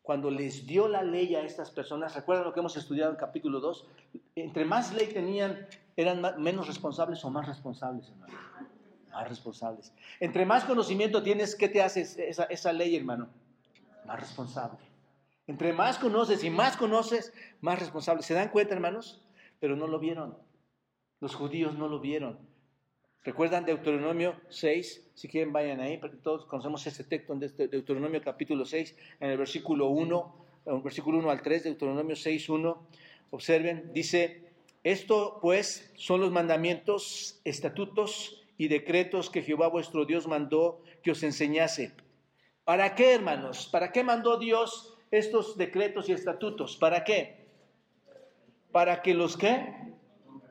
[0.06, 3.60] cuando les dio la ley a estas personas, recuerdan lo que hemos estudiado en capítulo
[3.60, 3.88] 2,
[4.36, 8.34] entre más ley tenían, eran menos responsables o más responsables, hermano.
[9.12, 9.93] Más responsables.
[10.20, 13.30] Entre más conocimiento tienes, ¿qué te hace esa, esa ley, hermano?
[14.06, 14.80] Más responsable.
[15.48, 18.24] Entre más conoces y más conoces, más responsable.
[18.24, 19.22] ¿Se dan cuenta, hermanos?
[19.60, 20.38] Pero no lo vieron.
[21.22, 22.38] Los judíos no lo vieron.
[23.24, 25.12] ¿Recuerdan Deuteronomio 6?
[25.16, 29.38] Si quieren, vayan ahí, porque todos conocemos este texto de Deuteronomio capítulo 6, en el
[29.38, 30.46] versículo 1,
[30.84, 32.88] versículo 1 al 3, Deuteronomio 6, 1.
[33.32, 34.45] Observen, dice,
[34.86, 41.24] esto pues son los mandamientos, estatutos y decretos que Jehová vuestro Dios mandó que os
[41.24, 41.96] enseñase.
[42.64, 43.68] ¿Para qué, hermanos?
[43.72, 46.78] ¿Para qué mandó Dios estos decretos y estatutos?
[46.78, 47.48] ¿Para qué?
[48.72, 49.40] Para que los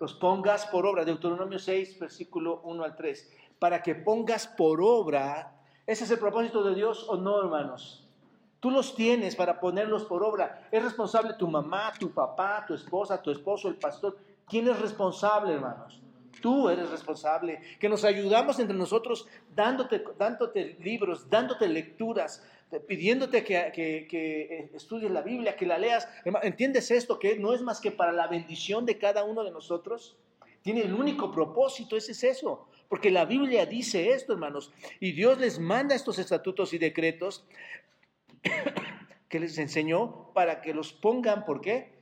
[0.00, 1.04] los pongas por obra.
[1.04, 3.32] Deuteronomio 6, versículo 1 al 3.
[3.60, 5.62] Para que pongas por obra.
[5.86, 8.03] ¿Ese es el propósito de Dios o no, hermanos?
[8.64, 10.66] Tú los tienes para ponerlos por obra.
[10.72, 14.16] Es responsable tu mamá, tu papá, tu esposa, tu esposo, el pastor.
[14.48, 16.00] ¿Quién es responsable, hermanos?
[16.40, 17.60] Tú eres responsable.
[17.78, 22.42] Que nos ayudamos entre nosotros dándote, dándote libros, dándote lecturas,
[22.88, 23.70] pidiéndote que,
[24.08, 26.08] que, estudies la Biblia, que la leas.
[26.42, 27.18] ¿Entiendes esto?
[27.18, 30.16] Que no es más que para la bendición de cada uno de nosotros.
[30.62, 32.66] Tiene el único propósito, ese es eso.
[32.88, 34.72] Porque la Biblia dice esto, hermanos.
[35.00, 37.44] Y Dios les manda estos estatutos y decretos
[39.28, 41.94] que les enseñó para que los pongan, ¿por qué?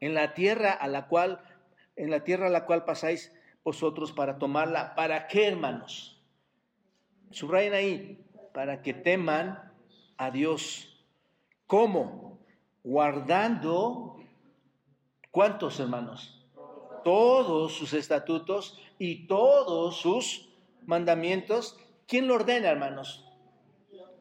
[0.00, 1.40] En la tierra a la cual,
[1.96, 3.32] en la tierra a la cual pasáis
[3.64, 4.94] vosotros para tomarla.
[4.94, 6.22] ¿Para qué, hermanos?
[7.30, 9.72] Subrayen ahí, para que teman
[10.16, 11.04] a Dios.
[11.66, 12.38] ¿Cómo?
[12.84, 14.18] Guardando,
[15.30, 16.46] ¿cuántos hermanos?
[17.02, 20.48] Todos sus estatutos y todos sus
[20.86, 21.78] mandamientos.
[22.06, 23.24] ¿Quién lo ordena, hermanos?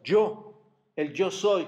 [0.04, 0.45] Yo,
[0.96, 1.68] el yo soy,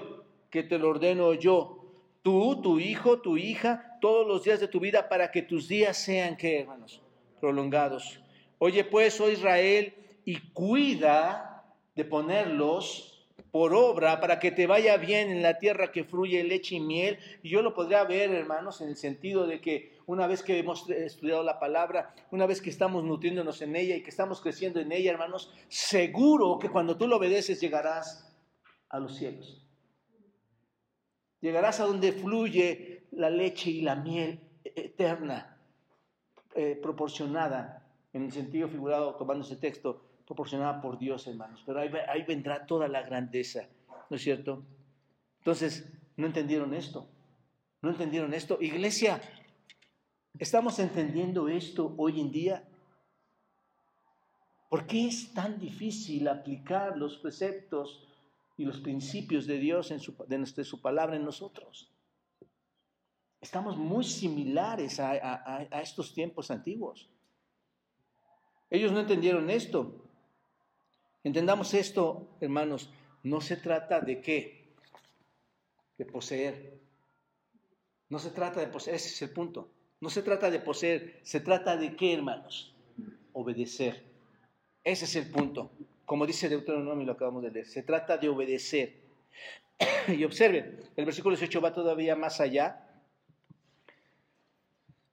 [0.50, 1.74] que te lo ordeno yo.
[2.22, 5.96] Tú, tu hijo, tu hija, todos los días de tu vida para que tus días
[5.96, 7.02] sean, ¿qué, hermanos?
[7.40, 8.20] Prolongados.
[8.58, 11.64] Oye, pues, oh Israel, y cuida
[11.94, 16.76] de ponerlos por obra para que te vaya bien en la tierra que fluye leche
[16.76, 17.18] y miel.
[17.42, 20.88] Y yo lo podría ver, hermanos, en el sentido de que una vez que hemos
[20.90, 24.92] estudiado la palabra, una vez que estamos nutriéndonos en ella y que estamos creciendo en
[24.92, 28.27] ella, hermanos, seguro que cuando tú lo obedeces llegarás
[28.90, 29.64] a los cielos.
[31.40, 35.56] Llegarás a donde fluye la leche y la miel eterna,
[36.54, 41.62] eh, proporcionada, en el sentido figurado, tomando ese texto, proporcionada por Dios, hermanos.
[41.64, 43.68] Pero ahí, ahí vendrá toda la grandeza,
[44.10, 44.64] ¿no es cierto?
[45.38, 47.08] Entonces, no entendieron esto.
[47.80, 48.58] No entendieron esto.
[48.60, 49.20] Iglesia,
[50.38, 52.64] ¿estamos entendiendo esto hoy en día?
[54.68, 58.07] ¿Por qué es tan difícil aplicar los preceptos
[58.58, 61.90] y los principios de Dios en su, de, su palabra en nosotros?
[63.40, 65.12] Estamos muy similares a,
[65.70, 67.08] a estos tiempos antiguos.
[68.68, 70.04] Ellos no entendieron esto.
[71.24, 72.90] Entendamos esto, hermanos,
[73.22, 74.74] no se trata de qué,
[75.96, 76.80] de poseer.
[78.08, 79.70] No se trata de poseer, ese es el punto.
[80.00, 82.74] No se trata de poseer, se trata de qué, hermanos?
[83.32, 84.04] Obedecer.
[84.84, 85.70] Ese es el punto.
[86.08, 88.94] Como dice Deuteronomio, lo acabamos de leer, se trata de obedecer.
[90.08, 92.88] y observen, el versículo 18 va todavía más allá.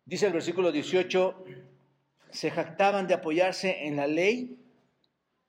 [0.06, 1.43] Dice el versículo 18,
[2.30, 4.58] se jactaban de apoyarse en la ley.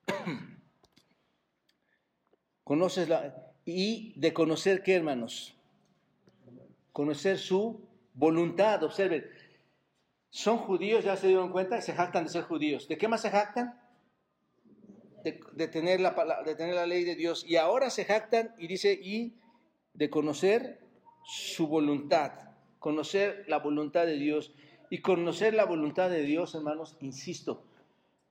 [2.65, 5.55] Conoces la, y de conocer qué, hermanos?
[6.91, 8.83] Conocer su voluntad.
[8.83, 9.25] Observen,
[10.29, 12.89] son judíos, ya se dieron cuenta, se jactan de ser judíos.
[12.89, 13.86] ¿De qué más se jactan?
[15.23, 17.45] De, tener la, ley de Dios.
[17.47, 19.33] Y ahora se jactan y dice, y
[19.93, 20.79] de conocer
[21.25, 22.31] su voluntad,
[22.79, 24.53] conocer la voluntad de Dios.
[24.89, 27.61] Y conocer la voluntad de Dios, hermanos, insisto,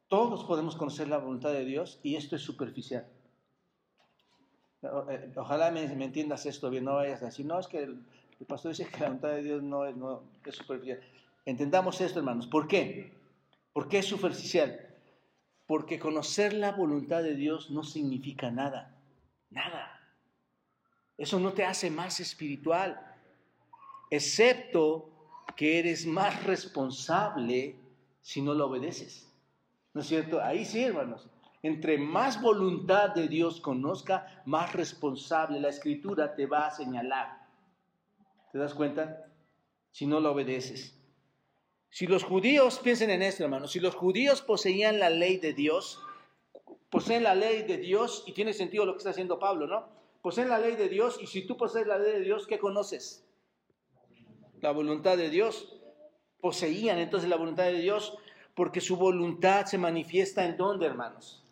[0.09, 3.07] todos podemos conocer la voluntad de Dios y esto es superficial.
[4.82, 7.99] Eh, ojalá me, entiendas esto bien, no vayas a decir, no, es que el,
[8.47, 11.01] pastor dice que la voluntad de Dios no, no es superficial.
[11.45, 12.47] Entendamos esto, hermanos.
[12.47, 13.12] ¿Por qué?
[13.72, 14.86] ¿Por qué es superficial?
[15.67, 18.97] Porque conocer la voluntad de Dios no significa nada.
[19.51, 20.01] Nada.
[21.17, 23.01] Eso no te hace más espiritual.
[24.11, 25.11] Excepto
[25.57, 27.77] que eres más responsable
[28.21, 29.33] si no lo obedeces.
[29.95, 30.43] ¿No es cierto?
[30.43, 31.29] Ahí sí, hermanos.
[31.62, 37.47] Entre más voluntad de Dios conozca, más responsable la escritura te va a señalar.
[38.53, 39.27] ¿Te das cuenta?
[39.91, 40.97] Si no lo obedeces.
[41.97, 45.99] Si los judíos, piensen en esto, hermanos, si los judíos poseían la ley de Dios,
[46.90, 49.88] poseen la ley de Dios, y tiene sentido lo que está haciendo Pablo, ¿no?
[50.20, 53.26] Poseen la ley de Dios, y si tú posees la ley de Dios, ¿qué conoces?
[54.61, 55.74] La voluntad de Dios.
[56.42, 58.18] Poseían entonces la voluntad de Dios,
[58.55, 61.47] porque su voluntad se manifiesta en dónde, hermanos?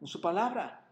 [0.00, 0.88] En su palabra.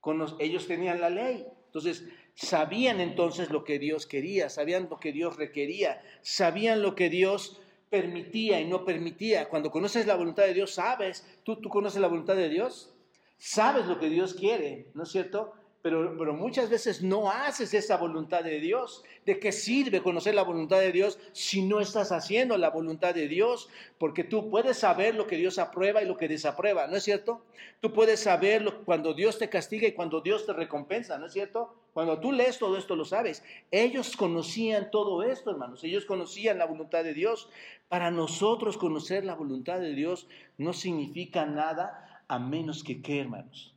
[0.00, 1.46] Con ellos tenían la ley.
[1.68, 7.08] Entonces, sabían entonces lo que Dios quería, sabían lo que Dios requería, sabían lo que
[7.08, 7.62] Dios
[7.94, 9.48] permitía y no permitía.
[9.48, 12.92] Cuando conoces la voluntad de Dios, sabes, tú, tú conoces la voluntad de Dios,
[13.38, 15.52] sabes lo que Dios quiere, ¿no es cierto?
[15.80, 19.04] Pero, pero, muchas veces no haces esa voluntad de Dios.
[19.24, 23.28] ¿De qué sirve conocer la voluntad de Dios si no estás haciendo la voluntad de
[23.28, 23.68] Dios?
[23.98, 27.42] Porque tú puedes saber lo que Dios aprueba y lo que desaprueba, ¿no es cierto?
[27.80, 31.76] Tú puedes saber cuando Dios te castiga y cuando Dios te recompensa, ¿no es cierto?
[31.94, 33.44] Cuando tú lees todo esto lo sabes.
[33.70, 35.84] Ellos conocían todo esto, hermanos.
[35.84, 37.48] Ellos conocían la voluntad de Dios.
[37.88, 40.26] Para nosotros conocer la voluntad de Dios
[40.58, 43.76] no significa nada a menos que qué, hermanos,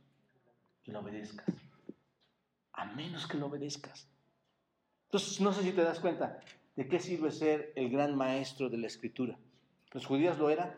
[0.82, 1.46] que lo obedezcas.
[2.72, 4.08] A menos que lo obedezcas.
[5.04, 6.40] Entonces, no sé si te das cuenta
[6.74, 9.38] de qué sirve ser el gran maestro de la escritura.
[9.92, 10.74] Los judíos lo eran.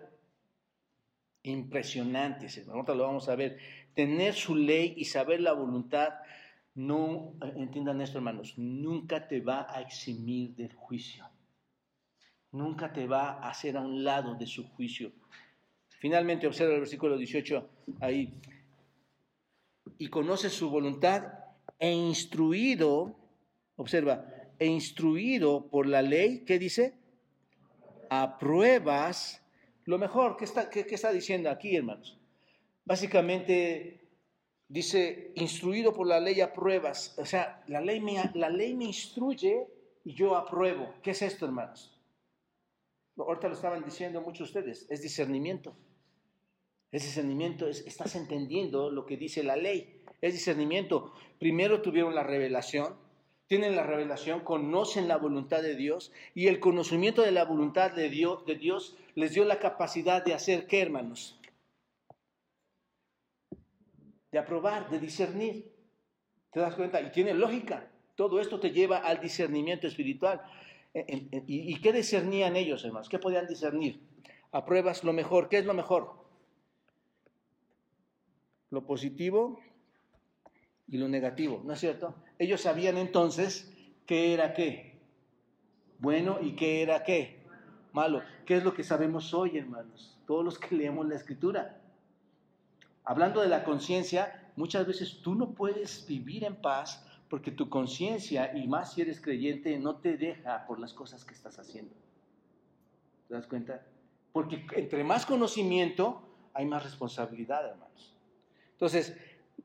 [1.43, 2.81] Impresionantes, hermanos.
[2.81, 3.59] Ahorita lo vamos a ver.
[3.95, 6.11] Tener su ley y saber la voluntad
[6.75, 11.29] no, entiendan esto hermanos, nunca te va a eximir del juicio.
[12.53, 15.13] Nunca te va a hacer a un lado de su juicio.
[15.99, 18.35] Finalmente observa el versículo 18 ahí.
[19.99, 21.25] Y conoce su voluntad
[21.79, 23.17] e instruido,
[23.77, 24.25] observa,
[24.59, 26.95] e instruido por la ley, ¿qué dice?
[28.09, 29.45] Apruebas
[29.85, 30.37] lo mejor.
[30.37, 32.19] ¿Qué está, qué está diciendo aquí, hermanos?
[32.85, 34.01] Básicamente
[34.71, 37.15] dice, instruido por la ley apruebas.
[37.19, 39.67] O sea, la ley me, la ley me instruye
[40.05, 40.95] y yo apruebo.
[41.03, 41.99] ¿Qué es esto, hermanos?
[43.19, 45.77] Ahorita lo estaban diciendo muchos de ustedes, es discernimiento.
[46.93, 50.03] Es discernimiento, es, estás entendiendo lo que dice la ley.
[50.21, 51.13] Es discernimiento.
[51.39, 52.95] Primero tuvieron la revelación,
[53.49, 58.09] tienen la revelación, conocen la voluntad de Dios y el conocimiento de la voluntad de
[58.09, 61.40] Dios, de Dios les dio la capacidad de hacer qué, hermanos?
[64.31, 65.73] De aprobar, de discernir.
[66.53, 67.01] ¿Te das cuenta?
[67.01, 67.91] Y tiene lógica.
[68.15, 70.43] Todo esto te lleva al discernimiento espiritual.
[71.47, 73.09] ¿Y qué discernían ellos, hermanos?
[73.09, 74.01] ¿Qué podían discernir?
[74.53, 75.49] Apruebas lo mejor.
[75.49, 76.25] ¿Qué es lo mejor?
[78.71, 79.61] Lo positivo
[80.89, 82.15] y lo negativo, ¿no es cierto?
[82.39, 83.73] Ellos sabían entonces
[84.07, 84.99] qué era qué.
[85.99, 87.41] Bueno y qué era qué.
[87.93, 88.23] Malo.
[88.45, 90.19] ¿Qué es lo que sabemos hoy, hermanos?
[90.27, 91.80] Todos los que leemos la escritura
[93.05, 98.57] hablando de la conciencia, muchas veces tú no puedes vivir en paz porque tu conciencia,
[98.57, 101.95] y más si eres creyente, no te deja por las cosas que estás haciendo.
[103.29, 103.87] ¿Te das cuenta?
[104.33, 106.23] Porque entre más conocimiento,
[106.53, 108.17] hay más responsabilidad, hermanos.
[108.73, 109.17] Entonces,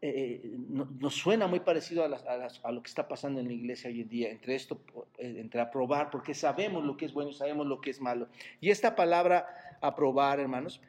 [0.02, 0.56] eh,
[1.00, 4.30] nos suena muy parecido a, lo que está pasando en la iglesia hoy en día,
[4.30, 4.82] entre esto,
[5.18, 8.28] eh, entre aprobar, porque sabemos lo que es bueno y sabemos lo que es malo.
[8.62, 9.48] Y esta palabra
[9.82, 10.82] aprobar, hermanos,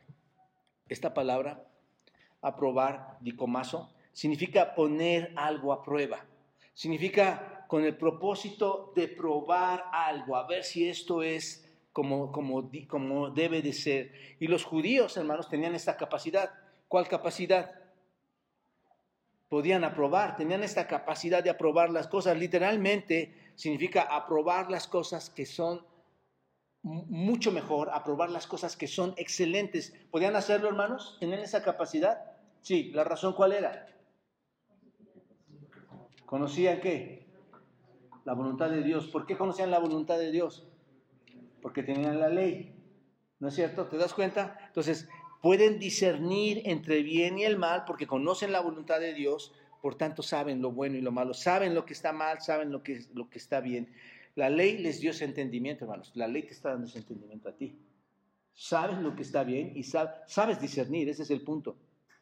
[0.89, 1.65] esta palabra
[2.47, 6.25] aprobar, dicomaso, significa poner algo a prueba.
[6.75, 13.31] Significa con el propósito de probar algo, a ver si esto es como, como, como
[13.31, 14.13] debe de ser.
[14.39, 16.51] Y los judíos, hermanos, tenían esta capacidad.
[16.89, 17.75] ¿Cuál capacidad?
[19.49, 22.37] Podían aprobar, tenían esta capacidad de aprobar las cosas.
[22.37, 25.85] Literalmente significa aprobar las cosas que son
[26.83, 29.93] mucho mejor, aprobar las cosas que son excelentes.
[30.11, 31.17] ¿Podían hacerlo, hermanos?
[31.19, 32.36] ¿Tenían esa capacidad?
[32.67, 33.87] Sí, ¿la razón cuál era?
[36.25, 37.25] ¿Conocían qué?
[38.25, 39.07] La voluntad de Dios.
[39.07, 40.67] ¿Por qué conocían la voluntad de Dios?
[41.63, 42.75] Porque tenían la ley.
[43.39, 43.87] ¿No es cierto?
[43.87, 44.59] ¿Te das cuenta?
[44.67, 45.09] Entonces,
[45.43, 50.25] pueden discernir entre bien y el mal porque conocen la voluntad de Dios, por tanto
[50.25, 53.31] saben lo bueno y lo malo, saben lo que está mal, saben lo que, lo
[53.31, 53.95] que está bien.
[54.35, 56.11] La ley les dio ese entendimiento, hermanos.
[56.17, 57.79] La ley te está dando ese entendimiento a ti.
[58.55, 61.77] Sabes lo que está bien y sabes discernir, ese es el punto.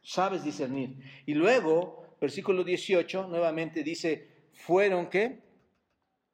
[0.05, 0.99] Sabes discernir.
[1.25, 5.41] Y luego, versículo 18, nuevamente dice, fueron que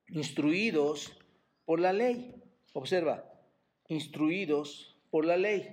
[0.09, 1.17] instruidos
[1.65, 2.35] por la ley.
[2.73, 3.33] Observa,
[3.89, 5.73] instruidos por la ley.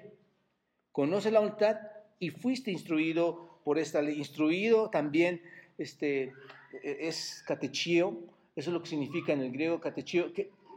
[0.91, 1.78] Conoce la voluntad
[2.20, 4.18] y fuiste instruido por esta ley.
[4.18, 5.41] Instruido también
[5.80, 6.34] este,
[6.84, 8.24] es catechio,
[8.56, 10.32] eso es lo que significa en el griego catechio.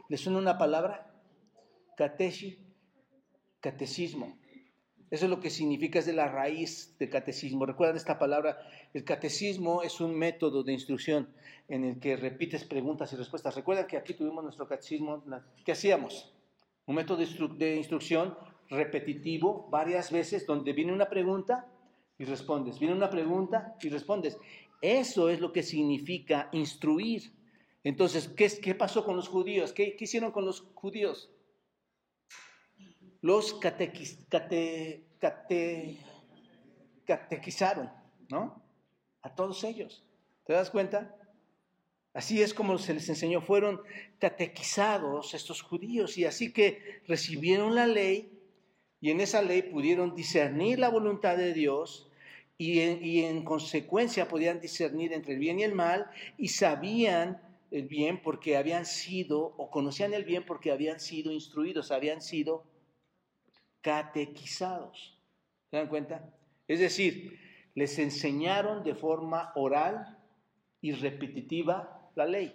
[0.09, 1.11] ¿Le suena una palabra?
[1.97, 2.57] Catechi,
[3.59, 4.40] catecismo.
[5.11, 7.65] Eso es lo que significa, es de la raíz de catecismo.
[7.65, 8.57] ¿Recuerdan esta palabra?
[8.93, 11.29] El catecismo es un método de instrucción
[11.67, 13.55] en el que repites preguntas y respuestas.
[13.55, 15.21] ¿Recuerdan que aquí tuvimos nuestro catecismo?
[15.65, 16.33] ¿Qué hacíamos?
[16.85, 17.17] Un método
[17.57, 18.37] de instrucción
[18.69, 21.67] repetitivo varias veces donde viene una pregunta
[22.17, 22.79] y respondes.
[22.79, 24.39] Viene una pregunta y respondes.
[24.81, 27.33] Eso es lo que significa instruir.
[27.83, 29.73] Entonces, ¿qué, qué pasó con los judíos?
[29.73, 31.29] ¿Qué, hicieron con los judíos?
[33.21, 33.53] Los
[37.05, 37.91] catequizaron,
[38.29, 38.63] ¿no?
[39.21, 40.03] A todos ellos.
[40.45, 41.15] ¿Te das cuenta?
[42.13, 43.81] Así es como se les enseñó, fueron
[44.19, 48.37] catequizados estos judíos y así que recibieron la ley
[48.99, 52.09] y en esa ley pudieron discernir la voluntad de Dios
[52.57, 56.07] y en, y en consecuencia podían discernir entre el bien y el mal
[56.37, 57.41] y sabían
[57.71, 62.65] el bien porque habían sido, o conocían el bien porque habían sido instruidos, habían sido
[63.81, 65.17] catequizados.
[65.69, 66.33] ¿Se dan cuenta?
[66.67, 67.39] Es decir,
[67.75, 70.17] les enseñaron de forma oral
[70.81, 72.53] y repetitiva la ley.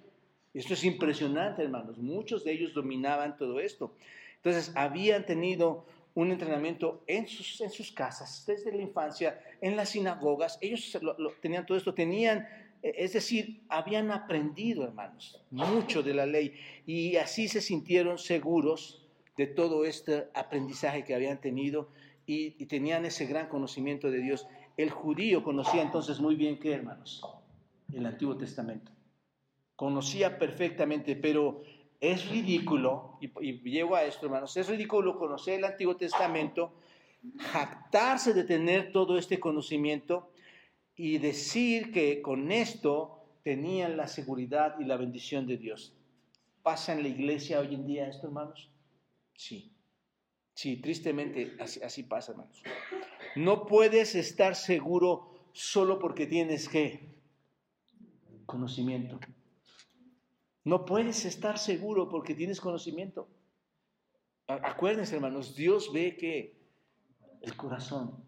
[0.54, 1.98] Esto es impresionante, hermanos.
[1.98, 3.94] Muchos de ellos dominaban todo esto.
[4.36, 9.90] Entonces, habían tenido un entrenamiento en sus, en sus casas, desde la infancia, en las
[9.90, 10.58] sinagogas.
[10.62, 10.98] Ellos
[11.42, 12.46] tenían todo esto, tenían
[12.82, 16.54] e, es decir, habían aprendido, hermanos, mucho de la ley
[16.86, 19.05] y así se sintieron seguros
[19.36, 21.88] de todo este aprendizaje que habían tenido
[22.26, 24.46] y, tenían ese gran conocimiento de Dios.
[24.76, 27.22] El judío conocía entonces muy bien qué, hermanos,
[27.92, 28.90] el Antiguo Testamento.
[29.76, 31.62] Conocía perfectamente, pero
[32.00, 36.72] es ridículo, y, y llego a esto, hermanos, es ridículo conocer el Antiguo Testamento,
[37.38, 40.30] jactarse de tener todo este conocimiento
[40.96, 45.94] y decir que con esto tenían la seguridad y la bendición de Dios.
[46.62, 48.70] ¿Pasa en la iglesia hoy en día esto, hermanos?
[49.36, 49.72] Sí.
[50.54, 52.62] Sí, tristemente así, así pasa, hermanos.
[53.34, 57.14] No puedes estar seguro solo porque tienes que
[58.46, 59.20] conocimiento.
[60.64, 63.28] No puedes estar seguro porque tienes conocimiento.
[64.46, 66.56] Acuérdense, hermanos, Dios ve que
[67.42, 68.24] el corazón.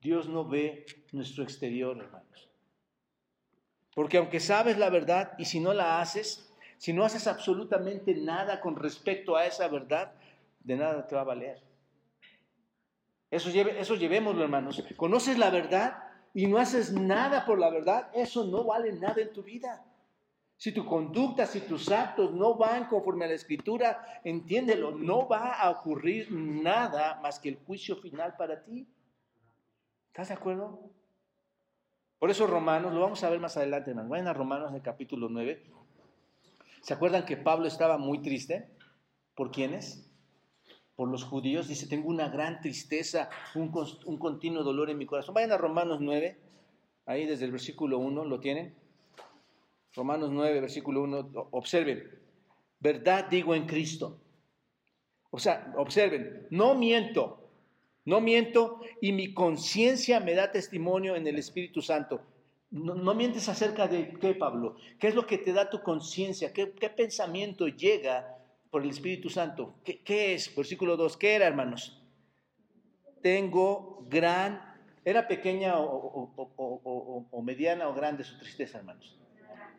[0.00, 2.48] Dios no ve nuestro exterior, hermanos.
[3.94, 8.60] Porque aunque sabes la verdad y si no la haces, si no haces absolutamente nada
[8.60, 10.12] con respecto a esa verdad,
[10.68, 11.62] de nada te va a valer.
[13.30, 14.82] Eso, lleve, eso llevémoslo, hermanos.
[14.96, 16.04] Conoces la verdad
[16.34, 19.84] y no haces nada por la verdad, eso no vale nada en tu vida.
[20.58, 25.54] Si tu conducta, si tus actos no van conforme a la escritura, entiéndelo, no va
[25.54, 28.86] a ocurrir nada más que el juicio final para ti.
[30.08, 30.90] ¿Estás de acuerdo?
[32.18, 34.10] Por eso Romanos, lo vamos a ver más adelante, hermanos.
[34.10, 35.64] Vayan a Romanos el capítulo 9.
[36.82, 38.68] ¿Se acuerdan que Pablo estaba muy triste?
[39.34, 40.07] ¿Por quiénes?
[40.98, 41.68] Por los judíos.
[41.68, 43.72] Dice, tengo una gran tristeza, un,
[44.06, 45.32] un continuo dolor en mi corazón.
[45.32, 46.36] Vayan a Romanos 9,
[47.06, 48.74] ahí desde el versículo 1, ¿lo tienen?
[49.94, 52.02] Romanos 9, versículo 1, observen.
[52.80, 54.18] Verdad digo en Cristo.
[55.30, 57.44] O sea, observen, no miento.
[58.04, 62.22] No miento y mi conciencia me da testimonio en el Espíritu Santo.
[62.70, 64.76] No, mientes acerca de qué, Pablo.
[64.98, 66.52] ¿Qué es lo que te da tu conciencia?
[66.52, 68.37] ¿Qué, pensamiento llega
[68.70, 69.74] por el Espíritu Santo?
[69.84, 70.54] ¿Qué, es?
[70.54, 71.16] Versículo 2.
[71.16, 72.02] ¿Qué era, hermanos?
[73.22, 74.66] Tengo gran...
[75.04, 79.18] ¿Era pequeña o, o mediana o grande su tristeza, hermanos?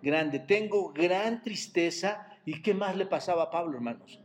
[0.02, 0.40] Grande.
[0.40, 2.28] Tengo gran tristeza.
[2.46, 4.20] ¿Y qué más le pasaba a Pablo, hermanos?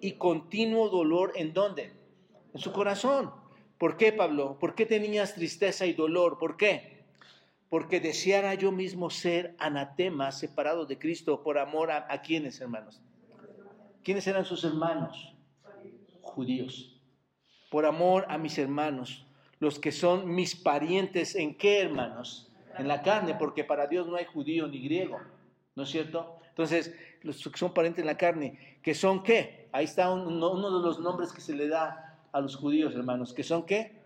[0.00, 1.92] Y continuo dolor en dónde?
[2.54, 3.32] En su corazón.
[3.78, 4.58] ¿Por qué, Pablo?
[4.58, 6.38] ¿Por qué tenías tristeza y dolor?
[6.38, 7.04] ¿Por qué?
[7.68, 13.00] Porque deseara yo mismo ser anatema, separado de Cristo, por amor a quienes, hermanos.
[14.08, 15.34] ¿Quiénes eran sus hermanos?
[16.22, 16.98] judíos,
[17.70, 19.26] por amor a mis hermanos,
[19.60, 22.50] los que son mis parientes, ¿en qué hermanos?
[22.78, 25.18] En la carne, porque para Dios no hay judío ni griego,
[25.74, 26.38] ¿no es cierto?
[26.48, 29.68] Entonces, los que son parientes en la carne, que son qué?
[29.72, 33.42] Ahí está uno, de los nombres que se le da a los judíos, hermanos, que
[33.42, 34.00] son qué?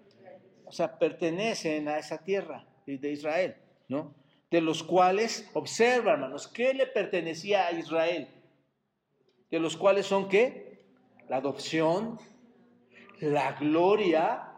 [0.65, 3.55] O sea, pertenecen a esa tierra de Israel,
[3.87, 4.13] ¿no?
[4.51, 8.42] De los cuales, observa, hermanos, ¿qué le pertenecía a Israel?
[9.53, 10.83] De los cuales son qué?
[11.29, 12.19] La adopción,
[13.21, 14.55] la gloria,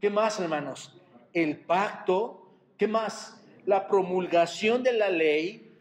[0.00, 0.98] ¿qué más, hermanos?
[1.34, 3.42] El pacto, ¿qué más?
[3.66, 5.76] La promulgación de la ley,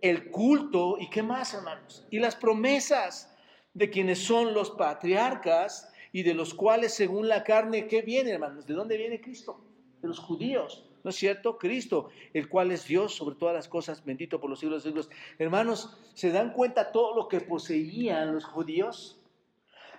[0.00, 2.06] el culto y qué más, hermanos.
[2.10, 3.36] Y las promesas
[3.74, 8.66] de quienes son los patriarcas y de los cuales según la carne, ¿qué viene, hermanos?
[8.66, 9.62] ¿De dónde viene Cristo?
[10.00, 10.89] De los judíos.
[11.02, 11.56] ¿No es cierto?
[11.58, 15.10] Cristo, el cual es Dios sobre todas las cosas, bendito por los siglos de siglos.
[15.38, 19.20] Hermanos, ¿se dan cuenta todo lo que poseían los judíos?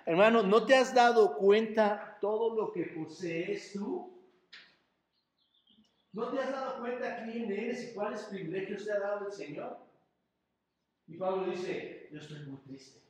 [0.06, 4.12] Hermano, ¿no te has dado cuenta todo lo que posees tú?
[6.12, 9.78] ¿No te has dado cuenta quién eres y cuáles privilegios te ha dado el Señor?
[11.06, 13.00] Y Pablo dice, yo estoy muy triste.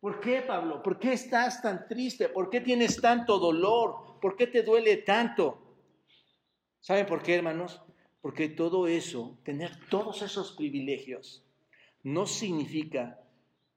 [0.00, 0.82] ¿Por qué, Pablo?
[0.82, 2.28] ¿Por qué estás tan triste?
[2.28, 4.18] ¿Por qué tienes tanto dolor?
[4.20, 5.69] ¿Por qué te duele tanto?
[6.80, 7.80] ¿Saben por qué, hermanos?
[8.20, 11.44] Porque todo eso, tener todos esos privilegios,
[12.02, 13.20] no significa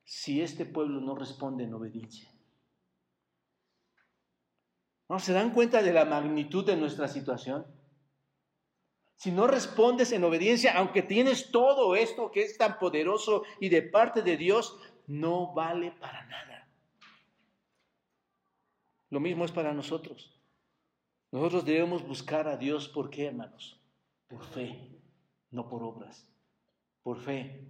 [0.04, 2.30] si este pueblo no responde en obediencia.
[5.10, 7.66] ¿No se dan cuenta de la magnitud de nuestra situación?
[9.16, 13.82] Si no respondes en obediencia, aunque tienes todo esto que es tan poderoso y de
[13.82, 14.78] parte de Dios,
[15.08, 16.68] no vale para nada.
[19.10, 20.34] Lo mismo es para nosotros.
[21.34, 23.82] Nosotros debemos buscar a Dios, ¿por qué, hermanos?
[24.30, 25.02] Por fe,
[25.52, 26.30] no por obras.
[27.02, 27.68] Por fe.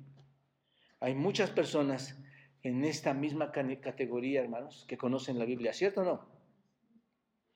[0.99, 2.21] Hay muchas personas
[2.61, 6.27] en esta misma categoría, hermanos, que conocen la Biblia, ¿cierto o no?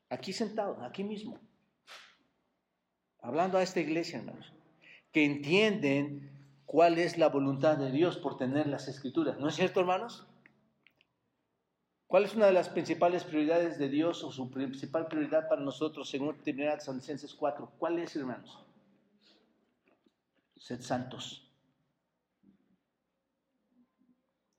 [0.10, 1.40] Aquí sentados, aquí mismo
[3.22, 4.54] hablando a esta iglesia, hermanos,
[5.12, 6.32] que entienden
[6.66, 9.38] cuál es la voluntad de Dios por tener las escrituras.
[9.38, 10.26] ¿No es cierto, hermanos?
[12.08, 16.10] ¿Cuál es una de las principales prioridades de Dios o su principal prioridad para nosotros
[16.10, 17.74] según San Tesalonicenses 4?
[17.78, 18.66] ¿Cuál es, hermanos?
[20.56, 21.52] Sed santos.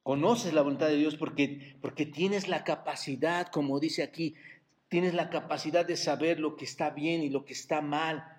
[0.03, 4.35] Conoces la voluntad de Dios porque, porque tienes la capacidad, como dice aquí,
[4.89, 8.39] tienes la capacidad de saber lo que está bien y lo que está mal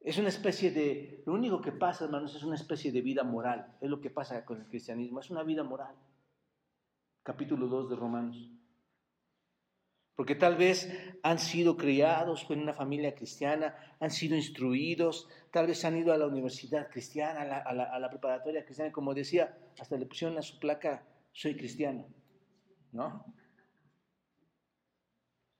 [0.00, 3.76] es una especie de, lo único que pasa, hermanos, es una especie de vida moral.
[3.80, 5.94] Es lo que pasa con el cristianismo, es una vida moral.
[7.22, 8.50] Capítulo 2 de Romanos.
[10.16, 10.90] Porque tal vez
[11.22, 16.18] han sido criados en una familia cristiana, han sido instruidos, tal vez han ido a
[16.18, 20.42] la universidad cristiana, a la, a la preparatoria cristiana, como decía, hasta le pusieron a
[20.42, 22.06] su placa, soy cristiano,
[22.92, 23.24] ¿no?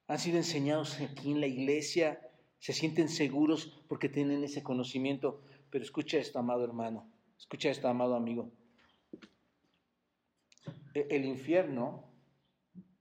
[0.08, 2.20] Han sido enseñados aquí en la iglesia,
[2.58, 5.42] se sienten seguros porque tienen ese conocimiento.
[5.70, 8.50] Pero escucha esto, amado hermano, escucha esto, amado amigo.
[10.94, 12.12] E-, el infierno,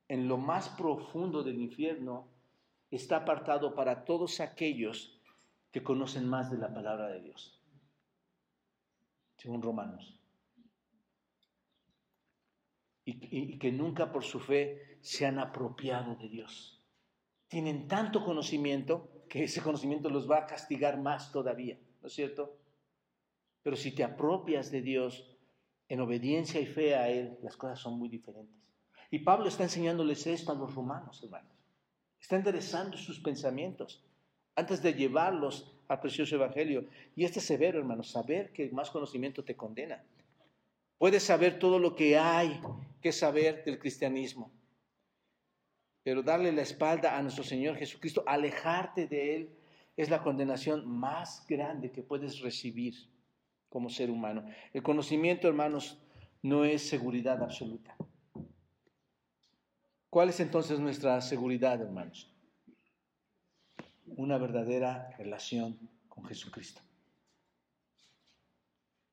[0.07, 2.27] en lo más profundo del infierno,
[2.91, 5.21] está apartado para todos aquellos
[5.71, 7.61] que conocen más de la palabra de Dios,
[9.37, 10.15] según Romanos.
[13.05, 16.83] Y, que nunca por su fe se han apropiado de Dios.
[17.47, 22.55] Tienen tanto conocimiento que ese conocimiento los va a castigar más todavía, ¿no es cierto?
[23.63, 25.38] Pero si te apropias de Dios
[25.89, 28.55] en obediencia y fe a Él, las cosas son muy diferentes.
[29.09, 31.51] Y Pablo está enseñándoles esto a los romanos, hermanos.
[32.21, 34.03] Está enderezando sus pensamientos
[34.55, 36.85] antes de llevarlos al precioso Evangelio.
[37.15, 40.03] Y este es severo, hermanos, saber que más conocimiento te condena.
[40.99, 42.61] Puedes saber todo lo que hay
[43.01, 44.51] que saber del cristianismo,
[46.03, 49.49] pero darle la espalda a nuestro Señor Jesucristo, alejarte de Él,
[49.97, 53.08] es la condenación más grande que puedes recibir
[53.69, 54.45] como ser humano.
[54.73, 55.97] El conocimiento, hermanos,
[56.41, 57.95] no es seguridad absoluta.
[60.09, 62.33] ¿Cuál es entonces nuestra seguridad, hermanos?
[64.07, 66.81] Una verdadera relación con Jesucristo.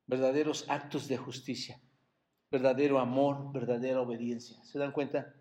[0.06, 1.80] Verdaderos actos de justicia,
[2.50, 4.62] verdadero amor, verdadera obediencia.
[4.64, 5.34] ¿Se dan cuenta?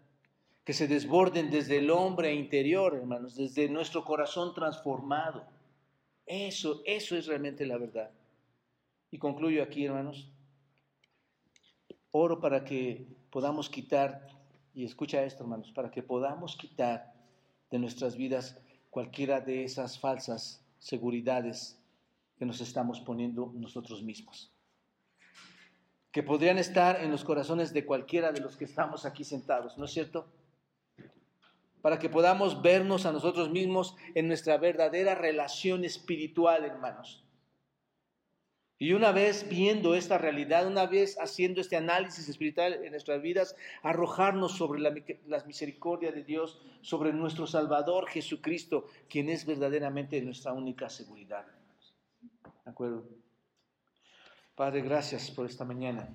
[0.65, 5.45] que se desborden desde el hombre interior, hermanos, desde nuestro corazón transformado.
[6.25, 8.09] Eso, eso es realmente la verdad.
[9.11, 10.29] Y concluyo aquí, hermanos.
[12.11, 14.27] Oro para que podamos quitar,
[14.73, 17.13] y escucha esto, hermanos, para que podamos quitar
[17.71, 18.57] de nuestras vidas
[18.89, 21.77] cualquiera de esas falsas seguridades
[22.37, 24.51] que nos estamos poniendo nosotros mismos.
[26.15, 29.83] que podrían estar en los corazones de cualquiera de los que estamos aquí sentados, ¿no
[29.83, 30.25] es cierto?
[31.81, 37.24] Para que podamos vernos a nosotros mismos en nuestra verdadera relación espiritual, hermanos.
[38.77, 43.55] Y una vez viendo esta realidad, una vez haciendo este análisis espiritual en nuestras vidas,
[43.81, 44.91] arrojarnos sobre la,
[45.45, 51.45] misericordia de Dios, sobre nuestro Salvador Jesucristo, quien es verdaderamente nuestra única seguridad.
[52.65, 53.07] ¿De acuerdo?
[54.55, 56.09] Padre, gracias por esta mañana,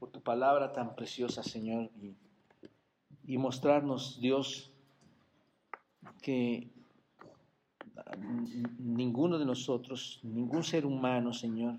[0.00, 2.16] por tu palabra tan preciosa, Señor, y,
[3.24, 4.72] y mostrarnos, Dios,
[6.22, 6.73] que
[8.78, 11.78] ninguno de nosotros, ningún ser humano, Señor,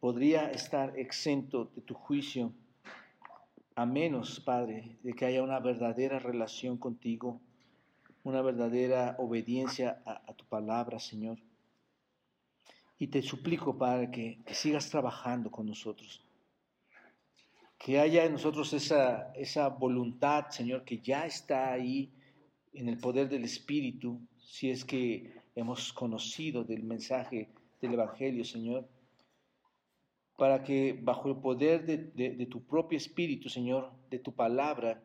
[0.00, 2.52] podría estar exento de tu juicio,
[3.76, 7.40] a menos, Padre, de que haya una verdadera relación contigo,
[8.22, 11.38] una verdadera obediencia a, tu palabra, Señor.
[12.98, 16.22] Y te suplico, Padre, que, que, sigas trabajando con nosotros.
[17.76, 22.12] Que haya en nosotros esa, esa voluntad, Señor, que ya está ahí
[22.72, 24.20] en el poder del Espíritu,
[24.54, 27.48] si es que hemos conocido del mensaje
[27.80, 28.88] del Evangelio, Señor,
[30.38, 35.02] para que bajo el poder de, tu propio Espíritu, Señor, de tu palabra,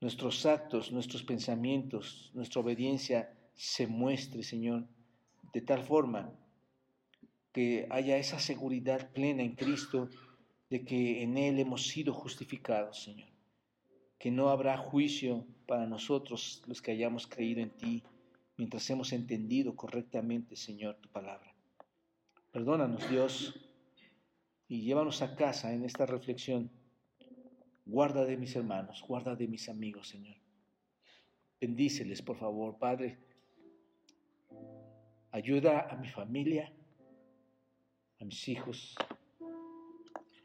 [0.00, 4.88] nuestros actos, nuestros pensamientos, nuestra obediencia se muestre, Señor,
[5.52, 6.32] de tal forma
[7.52, 10.08] que haya esa seguridad plena en Cristo
[10.70, 13.28] de que en Él hemos sido justificados, Señor.
[14.18, 18.02] Que no habrá juicio para nosotros los que hayamos creído en ti
[18.56, 21.54] mientras hemos entendido correctamente, Señor, tu palabra.
[22.50, 23.54] Perdónanos, Dios,
[24.68, 26.70] y llévanos a casa en esta reflexión.
[27.84, 30.36] Guarda de mis hermanos, guarda de mis amigos, Señor.
[31.60, 33.18] Bendíceles, por favor, Padre.
[35.30, 36.72] Ayuda a mi familia,
[38.20, 38.94] a mis hijos.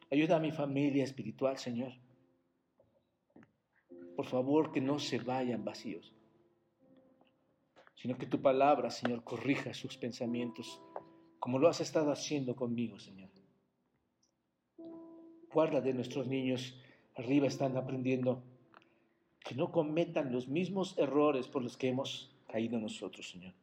[0.10, 1.94] Ayuda a mi familia espiritual, Señor.
[4.16, 6.17] Por favor, que no se vayan vacíos
[7.98, 10.82] sino que tu palabra, Señor, corrija sus pensamientos,
[11.40, 13.30] como lo has estado haciendo conmigo, Señor.
[15.52, 16.80] Guarda de nuestros niños,
[17.16, 18.44] arriba están aprendiendo,
[19.44, 23.54] que no cometan los mismos errores por los que hemos caído nosotros, Señor.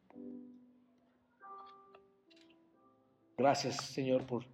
[3.37, 4.45] Gracias, Señor, por,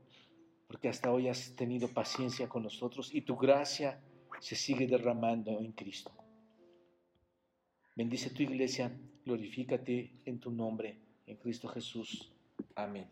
[0.68, 4.00] porque hasta hoy has tenido paciencia con nosotros y tu gracia
[4.40, 6.12] se sigue derramando en Cristo.
[7.96, 8.92] Bendice tu iglesia
[9.26, 10.98] glorifícate en tu nombre,
[11.28, 12.32] en Cristo Jesús.
[12.76, 13.08] Amén.